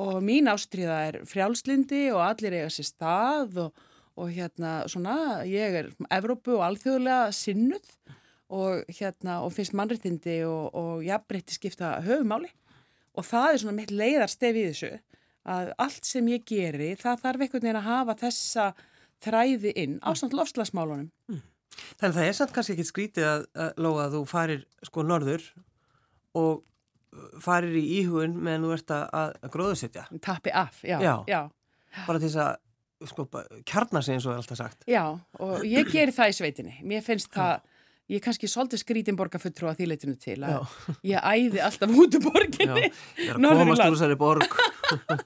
[0.04, 3.86] og mín ástriða er frjálslindi og allir eiga sér stað og,
[4.20, 7.88] og hérna svona ég er Evrópu og alþjóðlega sinnuð
[8.56, 12.52] og hérna og finnst mannréttindi og, og jafnbreytti skipta höfumáli
[13.16, 14.92] og það er svona mitt leiðarstef í þessu
[15.56, 18.70] að allt sem ég geri það þarf einhvern veginn að hafa þessa
[19.24, 21.10] þræði inn á samt lofslagsmálunum.
[21.32, 21.44] Mm.
[22.00, 25.06] Þannig að það er samt kannski ekki skrítið að, að lofa að þú farir sko
[25.06, 25.48] norður
[26.36, 26.64] og
[27.44, 30.06] farir í íhugun meðan þú ert að, að gróðusetja.
[30.24, 31.16] Tappi af, já, já.
[31.30, 31.42] já.
[32.06, 33.28] Bara til þess að sko,
[33.68, 34.84] kjarnar sig eins og er alltaf sagt.
[34.90, 35.06] Já,
[35.40, 36.76] og ég ger það í sveitinni.
[36.88, 37.64] Mér finnst það,
[38.12, 40.60] ég er kannski svolítið skrítin borgarfulltrú að því leitinu til að já.
[41.14, 42.88] ég æði alltaf út úr borginni.
[42.88, 44.58] Já, ég er að komast úr þessari borg.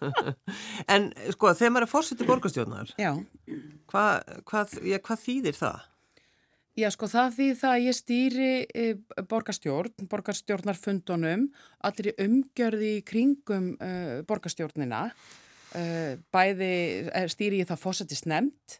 [0.93, 2.93] en sko, þegar maður er fórsetið borgarstjónar,
[3.89, 5.87] hvað hva, hva þýðir það?
[6.77, 8.83] Já, sko það því það að ég stýri e,
[9.29, 11.47] borgarstjórn, borgarstjórnarfundunum,
[11.89, 16.71] allir umgjörði kringum uh, borgarstjórnina, uh, bæði
[17.33, 18.79] stýri ég það fósættist nefnt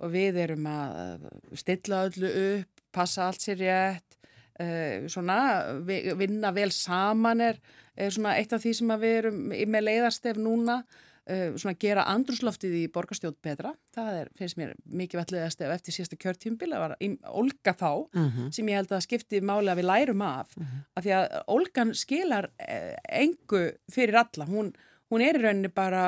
[0.00, 1.26] og við erum að
[1.58, 4.18] stilla öllu upp, passa allt sér rétt,
[4.60, 5.40] uh, svona,
[5.88, 7.60] vinna vel saman er,
[7.96, 10.82] er eitt af því sem við erum með leiðarstef núna,
[11.28, 13.74] svona gera andrúsloftið í borgarstjóð betra.
[13.94, 16.96] Það er, finnst mér mikið velliðast ef eftir síðasta kjörtjumbil að vara
[17.30, 18.52] Olga þá mm -hmm.
[18.52, 20.56] sem ég held að skipti máli að við lærum af.
[20.56, 20.84] Mm -hmm.
[20.96, 24.46] Af því að Olgan skilar eh, engu fyrir alla.
[24.46, 24.72] Hún
[25.10, 26.02] hún er í rauninni bara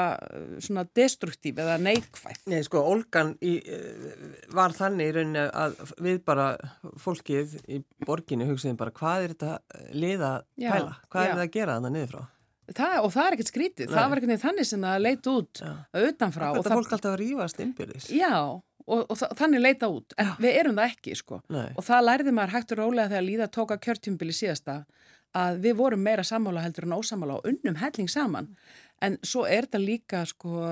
[0.62, 2.44] svona destruktív eða neikvæð.
[2.52, 3.56] Nei, sko, Olgan í,
[4.54, 6.52] var þannig í rauninni að við bara,
[7.02, 10.94] fólkið í borginni hugsiðum bara hvað er þetta liða pæla?
[11.08, 11.26] Hvað já.
[11.26, 12.22] er þetta að gera þannig niður frá?
[12.70, 13.94] Það, og það er ekkert skrítið, Nei.
[13.96, 15.72] það var ekkert þannig sem það leita út ja.
[15.98, 16.44] utanfrá.
[16.56, 18.06] Þetta er fólk alltaf að rýfast innbyrðis.
[18.14, 18.36] Já,
[18.86, 20.34] og, og þannig leita út, en Já.
[20.44, 21.40] við erum það ekki sko.
[21.52, 21.66] Nei.
[21.74, 24.78] Og það lærði maður hægt og rólega þegar Líða tóka kjörtjumbili síðasta
[25.42, 28.52] að við vorum meira sammála heldur en ósamála og unnum helling saman.
[29.02, 30.66] En svo er þetta líka sko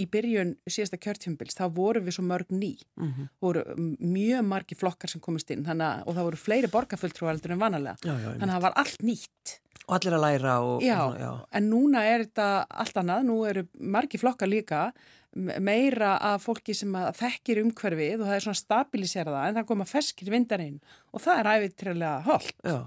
[0.00, 2.74] í byrjun síðasta kjörtjumbils, þá voru við svo mörg ný.
[2.98, 3.28] Mm -hmm.
[3.40, 3.64] voru
[3.98, 7.96] mjög margi flokkar sem komist inn að, og það voru fleiri borgarfulltrúaldur en vanalega.
[8.02, 9.60] Já, já, þannig að það var allt nýtt.
[9.86, 10.82] Og allir að læra og...
[10.82, 14.92] Já, og, já, en núna er þetta allt annað, nú eru margi flokka líka
[15.34, 20.30] meira af fólki sem þekkir umhverfið og það er svona stabiliserða en það koma ferskir
[20.30, 20.78] vindarinn
[21.12, 22.54] og það er æfitræðilega holdt.
[22.62, 22.78] Já.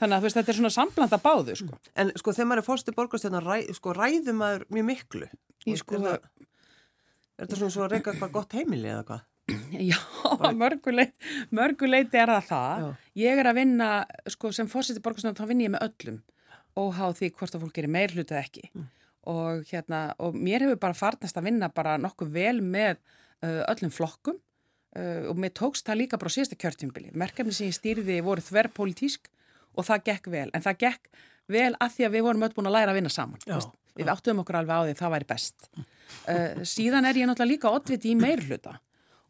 [0.00, 1.80] Þannig að veist, þetta er svona samblanda báðu, sko.
[2.00, 5.28] En sko þegar maður er fórstu borgarstjórnar, ræ, sko ræður maður mjög miklu.
[5.66, 6.46] Í, sko, er, það,
[7.36, 9.26] er þetta svona svo að reyka eitthvað gott heimili eða hvað?
[9.90, 9.98] Já,
[10.56, 11.14] mörguleit,
[11.52, 12.84] mörguleiti er það það.
[12.86, 13.12] Já.
[13.20, 13.90] Ég er að vinna,
[14.32, 16.20] sko sem fórstu borgarstjórnar, þá vinn ég með öllum
[16.78, 18.86] óháð því hvort að fólk gerir meir hluta ekki mm.
[19.32, 23.00] og hérna, og mér hefur bara farnast að vinna bara nokkuð vel með
[23.42, 27.12] uh, öllum flokkum uh, og mér tókst það líka bara á síðasta kjörtjumbili.
[27.18, 29.30] Merkefni sem ég stýrði voru þverrpolitísk
[29.76, 31.10] og það gekk vel, en það gekk
[31.50, 33.42] vel að því að við vorum öll búin að læra að vinna saman.
[33.46, 33.58] Já,
[33.98, 35.70] við áttum okkur alveg á því að það væri best.
[36.26, 38.76] Uh, síðan er ég náttúrulega líka oddviti í meirhluta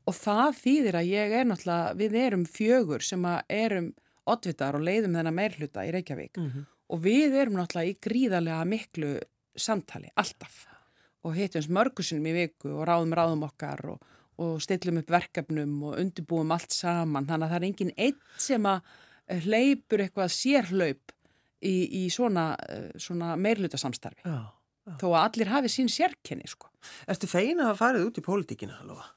[0.08, 3.90] og það þýðir að ég er náttúrulega, við erum fjögur sem erum
[4.30, 6.66] oddvitar og leiðum þennan meirhluta í Reykjavík mm -hmm.
[6.94, 9.12] og við erum náttúrulega í gríðarlega miklu
[9.56, 10.66] samtali, alltaf
[11.26, 14.00] og hittum mörgusunum í viku og ráðum ráðum okkar og,
[14.40, 18.66] og stillum upp verkefnum og undirbúum allt saman þannig að það er enginn eitt sem
[18.66, 18.80] að
[19.30, 21.12] hleypur eitthvað sérhlaup
[21.60, 22.52] í, í svona,
[22.98, 24.48] svona meirhluta samstarfi Já
[24.98, 26.70] þó að allir hafi sín sérkenni sko.
[27.10, 29.10] Erstu feina að farið út í pólitíkina alveg?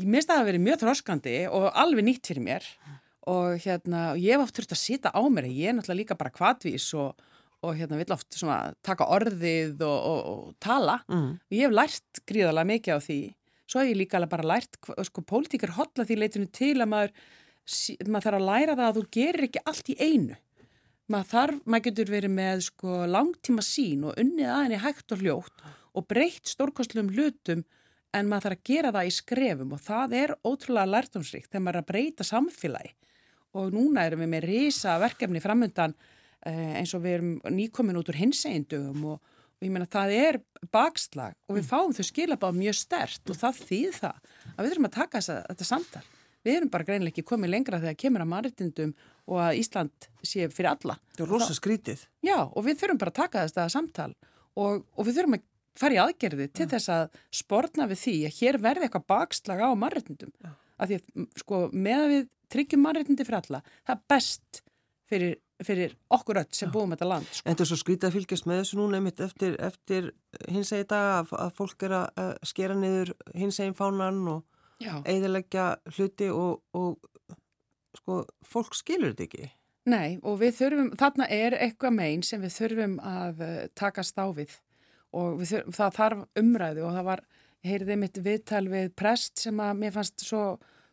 [0.00, 2.68] Ég minnst að það að verið mjög þróskandi og alveg nýtt fyrir mér
[3.30, 6.32] og hérna, ég hef oft þurft að sita á mér ég er náttúrulega líka bara
[6.34, 7.20] kvadvís og,
[7.62, 11.28] og hérna vill oft svona taka orðið og, og, og tala mm.
[11.54, 13.20] ég hef lært gríðalega mikið á því
[13.68, 17.14] svo hef ég líka bara lært sko, pólitíkar hotla því leitinu til að maður
[18.08, 20.38] maður þarf að læra það að þú gerir ekki allt í einu.
[21.12, 25.64] Maður þarf, maður getur verið með sko langtíma sín og unnið aðeins hægt og hljótt
[25.92, 27.64] og breytt stórkostlum hlutum
[28.12, 31.78] en maður þarf að gera það í skrefum og það er ótrúlega lærdomsríkt þegar maður
[31.78, 32.94] er að breyta samfélagi.
[33.58, 35.94] Og núna erum við með risa verkefni framöndan
[36.46, 40.40] eh, eins og við erum nýkomin út úr hinsegindugum og, og ég meina það er
[40.72, 44.88] bakslag og við fáum þau skilabáð mjög stert og það þýð það að við þurfum
[44.88, 46.04] að taka þessa, þetta samtal
[46.46, 48.92] við erum bara greinlega ekki komið lengra þegar kemur að maritindum
[49.30, 50.98] og að Ísland sé fyrir alla.
[51.16, 52.04] Það er rosa skrítið.
[52.26, 55.46] Já og við þurfum bara að taka þess að samtal og, og við þurfum að
[55.78, 56.72] fara í aðgerði til ja.
[56.74, 60.34] þess að spórna við því að hér verði eitthvað bakslag á maritindum.
[60.44, 60.52] Ja.
[60.82, 64.62] Af því að sko með að við tryggjum maritindi fyrir alla, það er best
[65.08, 66.72] fyrir, fyrir okkur öll sem ja.
[66.74, 67.28] búum þetta land.
[67.30, 67.46] Sko.
[67.46, 70.10] En það er svo skrítið að fylgjast með þessu núna einmitt eftir, eftir
[70.52, 74.42] hins egin dag að, að fólk er að skera niður hins egin fánan og
[74.88, 75.66] eðilegja
[75.96, 77.36] hluti og, og
[77.98, 79.52] sko, fólk skilur þetta ekki.
[79.92, 83.46] Nei og við þurfum, þarna er eitthvað meginn sem við þurfum að
[83.78, 84.58] takast á við.
[85.12, 87.24] Og þurfum, það þarf umræðu og það var,
[87.62, 90.44] ég heyriði mitt viðtal við prest sem að mér fannst svo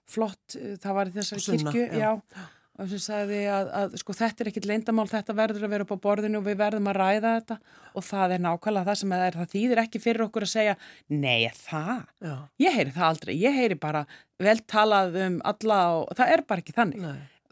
[0.10, 2.47] flott, uh, það var í þessari kirkju, já, já
[2.79, 5.93] og sem sagði að, að sko þetta er ekkit leindamál, þetta verður að vera upp
[5.93, 7.57] á borðinu og við verðum að ræða þetta.
[7.99, 10.75] Og það er nákvæmlega það sem er, það þýðir ekki fyrir okkur að segja,
[11.11, 12.33] nei það, Já.
[12.65, 14.03] ég heyri það aldrei, ég heyri bara
[14.39, 17.07] vel talað um alla og það er bara ekki þannig.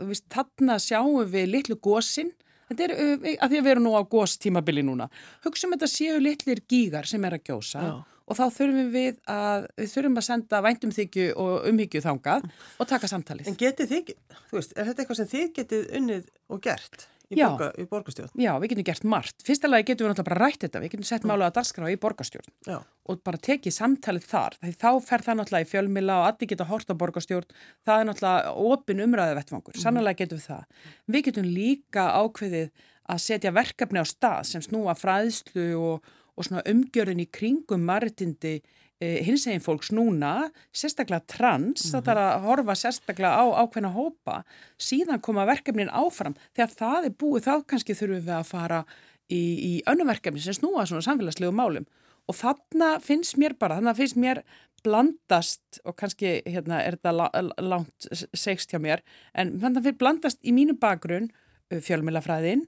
[0.07, 2.31] Vist, þarna sjáum við litlu gósin,
[2.69, 5.09] þetta er að því að við erum nú á góstímabili núna,
[5.43, 7.81] hugsaum þetta séu litlir gígar sem er að gjósa.
[7.83, 12.89] Já og þá þurfum við að, við þurfum að senda væntumþykju og umhyggju þangað og
[12.89, 13.51] taka samtalið.
[13.51, 14.15] En getið þið,
[14.49, 18.33] þú veist, er þetta eitthvað sem þið getið unnið og gert í, borga, í borgastjórn?
[18.39, 19.43] Já, við getum gert margt.
[19.47, 21.97] Fyrsta lagi getum við náttúrulega bara rætt þetta, við getum sett málu að darskrá í
[22.01, 22.77] borgastjórn Já.
[22.83, 24.59] og bara tekið samtalið þar.
[24.63, 28.53] Þá fer það náttúrulega í fjölmila og allir geta hort á borgastjórn, það er náttúrulega
[28.71, 29.83] opin umræðu vettfangur, mm.
[29.83, 30.85] sannlega getum við það.
[31.07, 36.63] Við getum líka ákveðið að setja verkefni á stað sem snúa fræðslu og og svona
[36.69, 38.59] umgjörðin í kringum maritindi
[39.01, 42.05] eh, hins eginn fólks núna, sérstaklega trans, mm -hmm.
[42.05, 44.43] það er að horfa sérstaklega á ákveðna hópa,
[44.77, 48.85] síðan koma verkefnin áfram, þegar það er búið þá kannski þurfum við að fara
[49.29, 51.85] í, í önnum verkefni sem snúa svona samfélagslegu málum
[52.27, 54.43] og þarna finnst mér bara, þarna finnst mér
[54.83, 59.01] blandast og kannski hérna er þetta langt segst hjá mér,
[59.33, 61.31] en þannig að fyrir blandast í mínu bakgrunn
[61.71, 62.67] fjölmjölafræðin,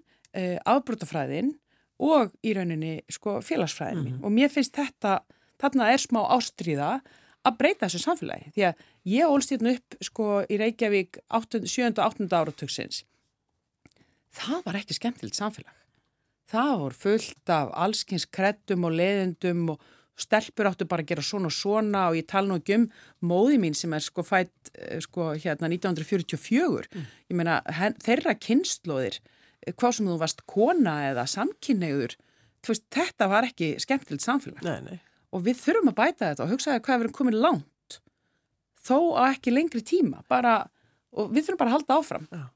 [0.66, 1.54] afbrútafræðin
[2.00, 4.26] og í rauninni sko, félagsfræðin mín mm -hmm.
[4.26, 5.20] og mér finnst þetta,
[5.60, 7.02] þarna er smá ástríða
[7.48, 8.74] að breyta þessu samfélagi því að
[9.06, 11.94] ég ólst hérna upp sko í Reykjavík 7.
[11.98, 12.28] og 8.
[12.32, 13.04] áratöksins
[14.36, 15.76] það var ekki skemmtilegt samfélag
[16.50, 19.88] það voru fullt af allskins kreddum og leðendum og
[20.20, 22.88] stelpur áttu bara að gera svona og svona og ég tala nú ekki um
[23.32, 27.06] móði mín sem er sko fætt eh, sko hérna 1944 mm.
[27.32, 27.62] ég meina
[28.04, 29.22] þeirra kynnslóðir
[29.68, 32.16] hvað sem þú varst kona eða samkynnegur
[32.68, 35.00] veist, þetta var ekki skemmtilegt samfélag nei, nei.
[35.36, 38.00] og við þurfum að bæta þetta og hugsaði hvað við erum komin langt
[38.80, 40.62] þó að ekki lengri tíma bara,
[41.16, 42.48] og við þurfum bara að halda áfram Já.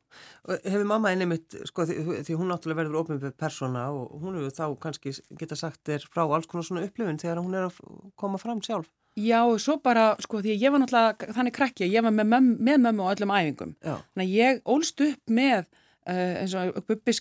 [0.46, 4.54] Hefur mamma einnig mitt sko, því, því hún náttúrulega verður ofnbjörn persóna og hún hefur
[4.54, 7.80] þá kannski geta sagt þér frá alls konar svona upplifun þegar hún er að
[8.20, 12.14] koma fram sjálf Já, svo bara, sko, því ég var náttúrulega þannig krakki, ég var
[12.14, 13.96] með, möm, með mömmu og öllum æfingum Já.
[14.14, 15.68] þannig að ég ólst upp með
[16.04, 17.14] Uh, eins og Bubbi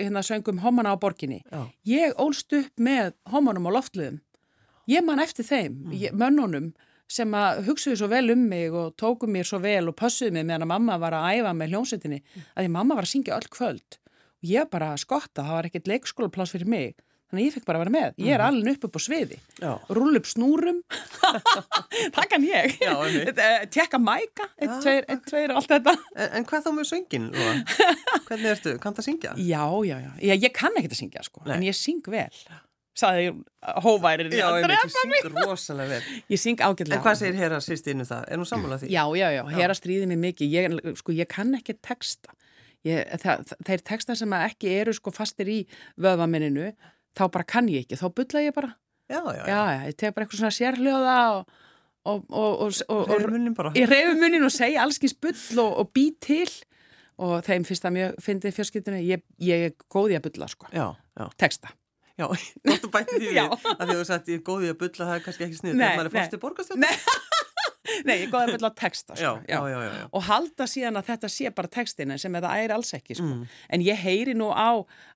[0.00, 1.66] hérna söngum homana á borginni Já.
[1.84, 4.20] ég ólst upp með homanum á loftluðum
[4.88, 5.96] ég man eftir þeim mm.
[6.00, 6.70] ég, mönnunum
[7.10, 10.46] sem að hugsuðu svo vel um mig og tóku mér svo vel og pössuðu mig
[10.48, 12.48] meðan að mamma var að æfa með hljómsettinni mm.
[12.54, 15.92] að því mamma var að syngja öll kvöld og ég bara skotta, það var ekkert
[15.92, 16.96] leikskólapláss fyrir mig
[17.30, 19.38] þannig að ég fekk bara að vera með ég er alveg upp upp á sviði
[19.96, 20.80] rull upp snúrum
[22.16, 22.94] það kann ég Já,
[23.70, 24.80] tjekka mæka, einn, Já.
[24.84, 27.28] tveir, einn, tveir allt þetta En, en hvað þá með söngin?
[28.30, 28.74] Hvernig ertu?
[28.82, 29.34] Kanntu að syngja?
[29.38, 31.54] já, já, já, já, ég kann ekkert að syngja sko, Nei.
[31.58, 32.28] en ég syng vel
[33.00, 33.36] saði ég
[33.84, 36.18] hóværir Já, ég þú syngur rosalega vel.
[36.34, 38.26] ég syng ágætlega En hvað segir Hera sýst inn um það?
[38.34, 38.90] Er hún sammálað því?
[38.92, 42.34] Já, já, já, hér að stríði mig mikið ég, sko, ég kann ekki texta
[42.84, 45.58] ég, það, það- þeir texta sem ekki eru sko fastir í
[46.02, 46.72] vöðvaminninu
[47.18, 48.74] þá bara kann ég ekki, þá bulla ég bara.
[49.10, 51.54] Já, já, já, já, ég tek bara eitthvað svona sérhljóða og,
[52.06, 56.48] og, og, og, ég reyfi munnin og segja allskins bull og, og bý til.
[57.20, 60.70] Og þeim finnst það mjög fyndið fjörskiptinu, ég, ég er góð í að bulla sko,
[60.72, 60.86] Já,
[61.18, 61.74] já, texta.
[62.20, 62.26] Já,
[62.68, 65.06] gott að bæta því að því að þú sagt ég er góð í að bulla,
[65.10, 66.16] það er kannski ekki snið maður er nei.
[66.16, 66.82] fórst í borgastjótt
[68.00, 71.08] Nei, nei, ég góð að bulla texta sko, já, já, já, og halda síðan að
[71.10, 73.26] þetta sé bara textina sem það er alls ekki sko.
[73.26, 73.46] Mm.
[73.76, 74.70] en ég heyri nú á,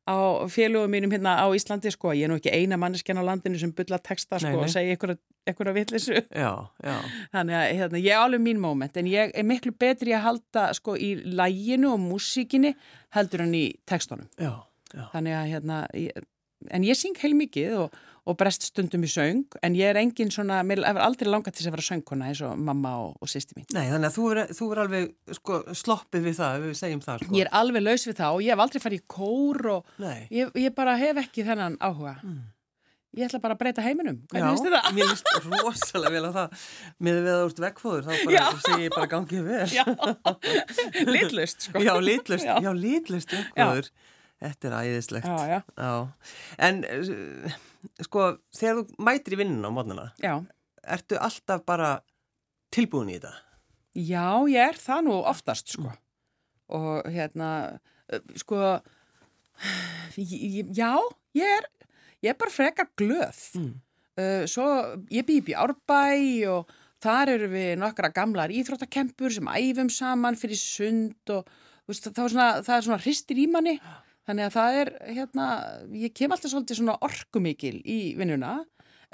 [0.09, 0.17] á
[0.53, 3.73] félögum mínum hérna á Íslandi sko, ég er nú ekki eina manneskjan á landinu sem
[3.73, 4.65] bulla texta sko, Nei, nei.
[4.67, 6.53] og segja ykkur, að vitlisu já,
[6.85, 6.97] já.
[7.33, 10.69] þannig að hérna, ég er alveg mín moment en ég er miklu betri að halda
[10.77, 12.75] sko í læginu og músíkinni
[13.17, 14.55] heldur en í textunum já,
[14.95, 15.05] já.
[15.13, 16.27] þannig að hérna ég,
[16.73, 20.31] en ég syng heil mikið og, og brest stundum í söng en ég er engin
[20.33, 23.59] svona, mér hefur aldrei langað til að vera söngkona eins og mamma og, og sýsti
[23.59, 27.05] mín Nei, þannig að þú er, þú er alveg sko, sloppið við það, við segjum
[27.05, 27.37] það sko.
[27.37, 29.95] Ég er alveg laus við það og ég hef aldrei farið í kór og
[30.33, 32.15] ég, ég bara hef ekki þennan áhuga.
[33.15, 34.17] Ég ætla bara að breyta heiminum.
[34.33, 34.89] Hvernig það?
[34.97, 35.29] mér finnst
[35.61, 36.65] rosalega vel að það
[37.07, 38.47] með við að úrst vekkfóður, þá bara Já.
[38.65, 39.85] segi ég bara gangið vel Já,
[41.15, 41.85] litlust sko.
[41.85, 42.57] Já, litlust, Já.
[42.65, 43.93] já, litlust vekkfóður
[44.43, 45.95] Þetta er æðislegt Já, já.
[46.67, 47.55] En uh,
[48.05, 50.35] sko, þegar þú mætir í vinnuna á mótnana Já,
[50.85, 51.97] ertu alltaf bara
[52.75, 53.35] tilbúin í þetta?
[53.95, 55.93] já, ég er það nú oftast sko.
[56.75, 57.79] Og hérna,
[58.41, 58.81] sko,
[60.19, 60.93] já,
[61.39, 61.69] ég er,
[62.25, 63.39] ég er bara frekar glöð.
[63.61, 63.75] Mm.
[64.51, 64.67] Svo
[65.15, 66.03] ég býð í Árbæ
[66.51, 71.49] og þar eru við nokkra gamlar íþróttakempur sem æfum saman fyrir sund og
[71.89, 73.75] veist, það, er svona, það er svona hristir í manni
[74.29, 75.49] þannig að það er hérna,
[76.05, 78.61] ég kem alltaf svolítið svona orkumikil í vinnuna.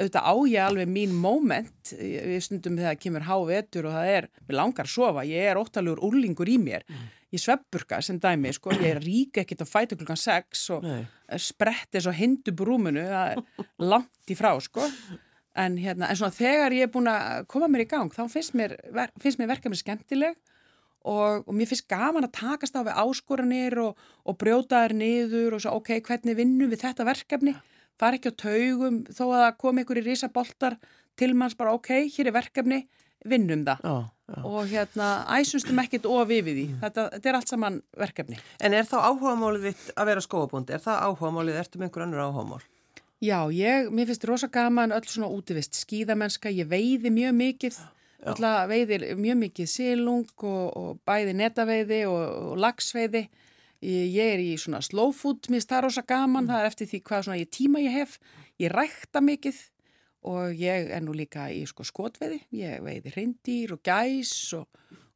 [0.00, 4.56] Auðvitað á ég alveg mín moment við stundum þegar kemur hávetur og það er, mér
[4.56, 6.86] langar að sofa, ég er óttalugur úrlingur í mér,
[7.34, 11.02] ég svepburka sem dæmi, sko, ég er rík ekkit að fæta klukkan sex og Nei.
[11.36, 14.88] sprett eins og hindu brúmunu það er langt í frá sko.
[15.60, 18.56] En, hérna, en svona þegar ég er búin að koma mér í gang þá finnst
[18.56, 18.78] mér,
[19.20, 20.38] finnst mér verkefni skemmtileg
[21.08, 25.56] og, og mér finnst gaman að takast á við áskoranir og, og brjóta þær niður
[25.56, 27.54] og svo ok, hvernig vinnum við þetta verkefni?
[28.00, 30.78] Fara ekki á taugum þó að komi ykkur í risaboltar
[31.20, 32.82] til manns bara ok, hér er verkefni
[33.28, 33.84] vinnum það.
[33.84, 33.96] Já,
[34.32, 34.42] já.
[34.48, 36.66] og hérna æsumstum ekkit of yfir því.
[36.80, 38.40] Þetta, þetta er allt saman verkefni.
[38.60, 40.76] En er þá áhugamálið þitt að vera skóabúndi?
[40.76, 42.62] Er það áhugamálið, ertu með einhver önnur áhugamál?
[43.20, 47.99] Já, ég, mér finnst rosa gaman öll svona útivist skíðamennska, ég veiði mjög mikið, öll
[48.26, 53.26] að veiði mjög mikið silung og, og bæði netaveiði og, og lagsveiði.
[53.80, 56.98] Ég, er í svona slow food, mér finnst það rosa gaman, það er eftir því
[57.09, 58.18] hvað svona ég tíma ég hef.
[58.61, 59.61] Ég rækta mikið
[60.28, 64.68] og ég er nú líka í sko skotveiði, ég veiði reyndýr og gæs og,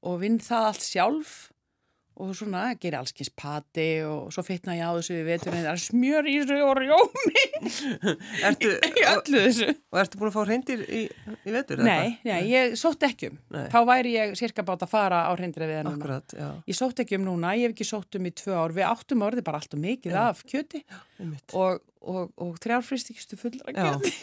[0.08, 1.34] og vinn það allt sjálf
[2.20, 5.82] og svona gerir allskins pati og svo fitna ég á þessu við veturinn, það er
[5.82, 7.44] smjör í þessu og rjómi
[8.48, 9.68] Ertu, í öllu þessu.
[9.90, 11.00] og ertu búin að fá reyndir í,
[11.42, 11.82] í vetur?
[11.86, 13.40] Nei, nei, ég sótt ekki um.
[13.56, 13.64] Nei.
[13.72, 15.96] Þá væri ég cirka bátt að fara á reyndri við núna.
[15.98, 18.76] Akkurat, já, Ég sótt ekki um núna, ég hef ekki sótt um í tvö ár.
[18.76, 20.84] Við áttum orðið bara allt og mikið af kjöti
[21.54, 23.90] og, og, og þrjárfristikistu fullra Já.
[23.98, 24.14] kjöti.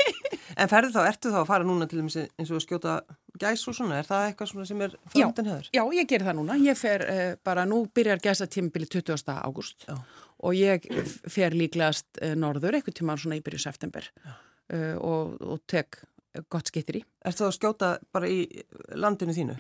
[0.60, 2.18] En ferðu þá, ertu þá að fara núna til eins
[2.52, 2.96] og að skjóta
[3.42, 4.00] gæs og svona?
[4.02, 5.72] Er það eitthvað svona sem er framöndan höður?
[5.76, 6.60] Já, ég ger það núna.
[6.62, 9.34] Ég fer uh, bara, nú byrjar gæsa tímabili 20.
[9.42, 9.98] ágúst Já.
[10.46, 10.88] og ég
[11.32, 16.04] fer líklegast uh, norður, eitthvað tíma svona í byrju september uh, og, og tek
[16.52, 17.04] gott skittir í.
[17.28, 18.44] Ertu þá að skjóta bara í
[19.00, 19.58] landinu þínu?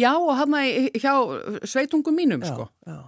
[0.00, 0.56] Já, og hann
[0.96, 1.12] hjá
[1.68, 3.02] sveitungum mínum, sko, Já.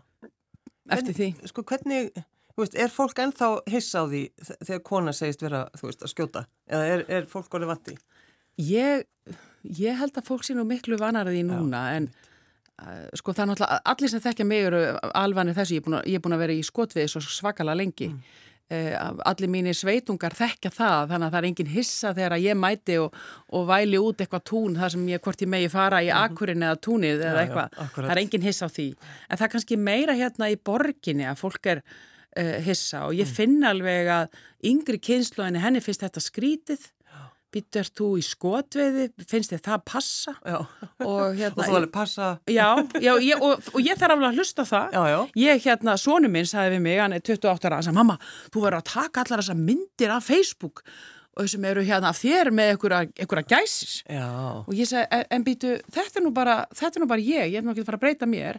[0.93, 1.31] eftir því.
[1.49, 2.13] Sko hvernig,
[2.53, 4.23] þú veist, er fólk ennþá hissa á því
[4.59, 6.45] þegar kona segist vera, þú veist, að skjóta?
[6.69, 7.97] Eða er, er fólk orðið vatti?
[8.69, 9.07] Ég,
[9.65, 12.09] ég held að fólk sé nú miklu vanar að því núna en
[12.83, 14.83] uh, sko það er náttúrulega allir sem þekkja mig eru
[15.15, 18.21] alvanir þessu, ég er búin að, er vera í skotviði svo svakalega lengi mm.
[19.25, 22.99] allir mínir sveitungar þekkja það þannig að það er engin hissa þegar að ég mæti
[23.01, 23.15] og,
[23.57, 26.77] og væli út eitthvað tún þar sem ég hvort ég megi fara í akkurinn eða
[26.85, 27.33] túnið eða Mhm.
[27.33, 28.11] Já, já, eitthvað, akkurat.
[28.11, 28.87] það er engin hissa á því
[29.31, 31.83] en það er kannski meira hérna í borginni að fólk er
[32.37, 33.19] uh, hissa og Mm.
[33.23, 34.29] ég finn alveg að
[34.63, 36.91] yngri kynsluðinni henni finnst þetta skrítið
[37.59, 40.35] býttu er þú í skotveiði, finnst þið það passa?
[40.47, 40.57] Já,
[41.05, 42.69] Og, hérna, og þú alveg passa, Já,
[43.03, 44.97] já ég, og, og ég þarf alveg að hlusta það.
[44.97, 47.99] já, já, Ég hérna, sonu minn sagði við mig, hann er 28 ára, hann sagði,
[48.01, 48.19] mamma,
[48.55, 50.85] þú verður að taka allar þessar myndir af Facebook
[51.39, 54.01] og þessum eru hérna þér með einhverja gæsis.
[54.11, 54.27] já,
[54.67, 57.53] Og ég sagði, en, en býtu, þetta er nú bara, þetta er nú bara ég,
[57.53, 58.59] ég er nú ekki að fara að breyta mér.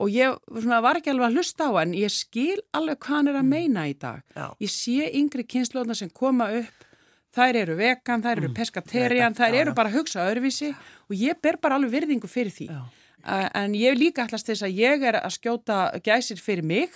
[0.00, 3.28] Og ég svona, var ekki alveg að hlusta á hann, ég skil alveg hvað hann
[3.30, 4.24] er að meina í dag.
[4.34, 6.88] já, Ég sé yngri kynnslóðna sem koma upp,
[7.34, 11.58] þær eru vegan, þær eru peskaterian, þær eru bara að hugsa öðruvísi og ég ber
[11.62, 12.68] bara alveg virðingu fyrir því.
[13.54, 16.90] en ég líka allast þess að ég er að skjóta gæsir fyrir mig.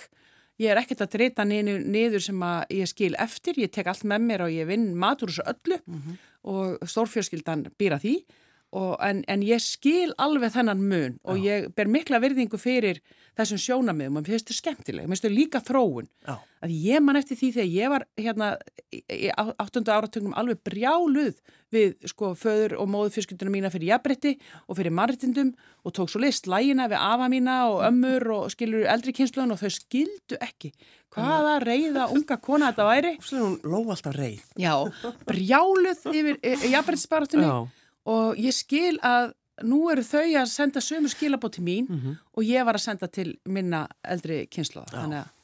[0.59, 4.25] Ég er ekkert að drita niður, sem að ég skil eftir, ég tek allt með
[4.27, 5.79] mér og ég vinn matur þessu öllu
[6.43, 8.17] og stórfjörskildan býra því
[8.71, 12.99] og, en, en ég skil alveg þennan mun og ég ber mikla virðingu fyrir
[13.39, 16.07] þessum sjónamiðum og mér finnst þau skemmtileg, mér finnst þau líka þróun.
[16.27, 18.49] Já, að ég man eftir því þegar ég var hérna
[18.91, 19.31] í-
[19.63, 21.37] áttunda áratögnum alveg brjáluð
[21.71, 24.33] við sko föður og móðu fyrskildunum mína fyrir jafnbretti
[24.67, 25.53] og fyrir marritindum
[25.85, 29.61] og tók svo list lægina við afa mína og ömmur og skilur eldri kynsluðan og
[29.63, 30.73] þau skildu ekki
[31.15, 33.15] hvaða reyða unga kona þetta væri.
[33.23, 34.43] Svo er hún ló alltaf reið.
[34.59, 34.75] já,
[35.25, 36.37] brjáluð yfir
[36.73, 37.55] jafnbrettisbaratunni Já,
[38.09, 39.33] og ég skil að
[39.67, 42.15] nú eru þau að senda sömu skilabót til mín Mhm.
[42.37, 45.35] og ég var að senda til minna eldri kynsluða þannig að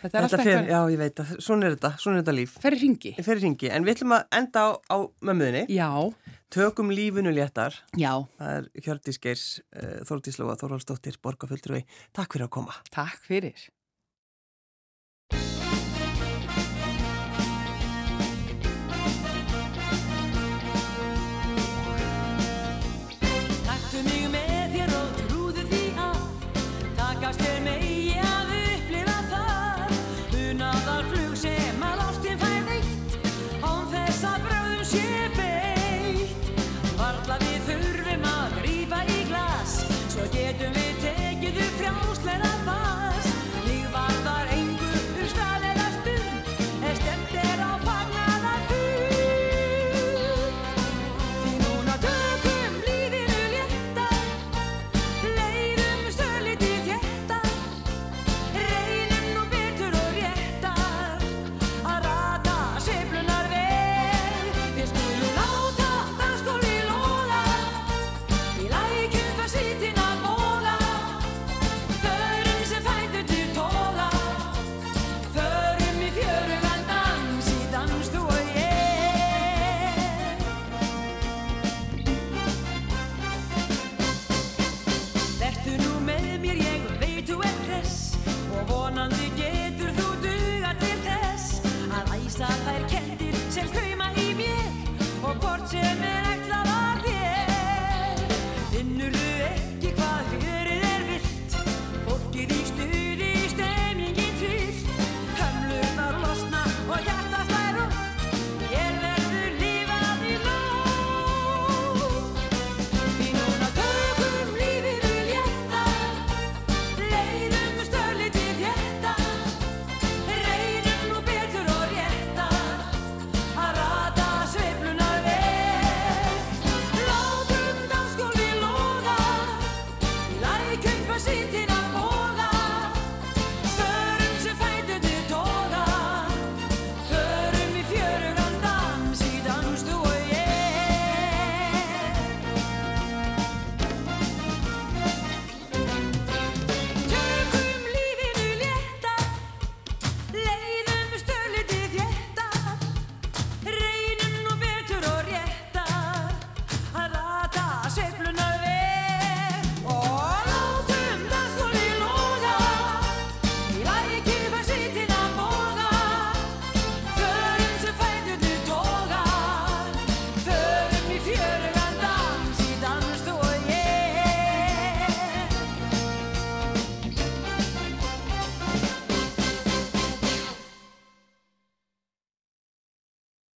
[0.00, 2.22] þetta er þetta alltaf fer, eitthvað já, ég veit að svona er þetta, svona er
[2.22, 2.54] þetta líf.
[2.62, 5.66] fer í ringi Ég fer í ringi, en við ætlum að enda á, á mömmuðinni.
[5.68, 6.14] Já,
[6.48, 7.74] Tökum lífinu léttar.
[7.98, 11.84] já, Það er Hjördís Geirs, uh, Þórdís Lóa, Þórhaldsdóttir, Borgafulltrúi.
[12.14, 12.72] Takk fyrir að koma.
[12.90, 13.68] takk fyrir.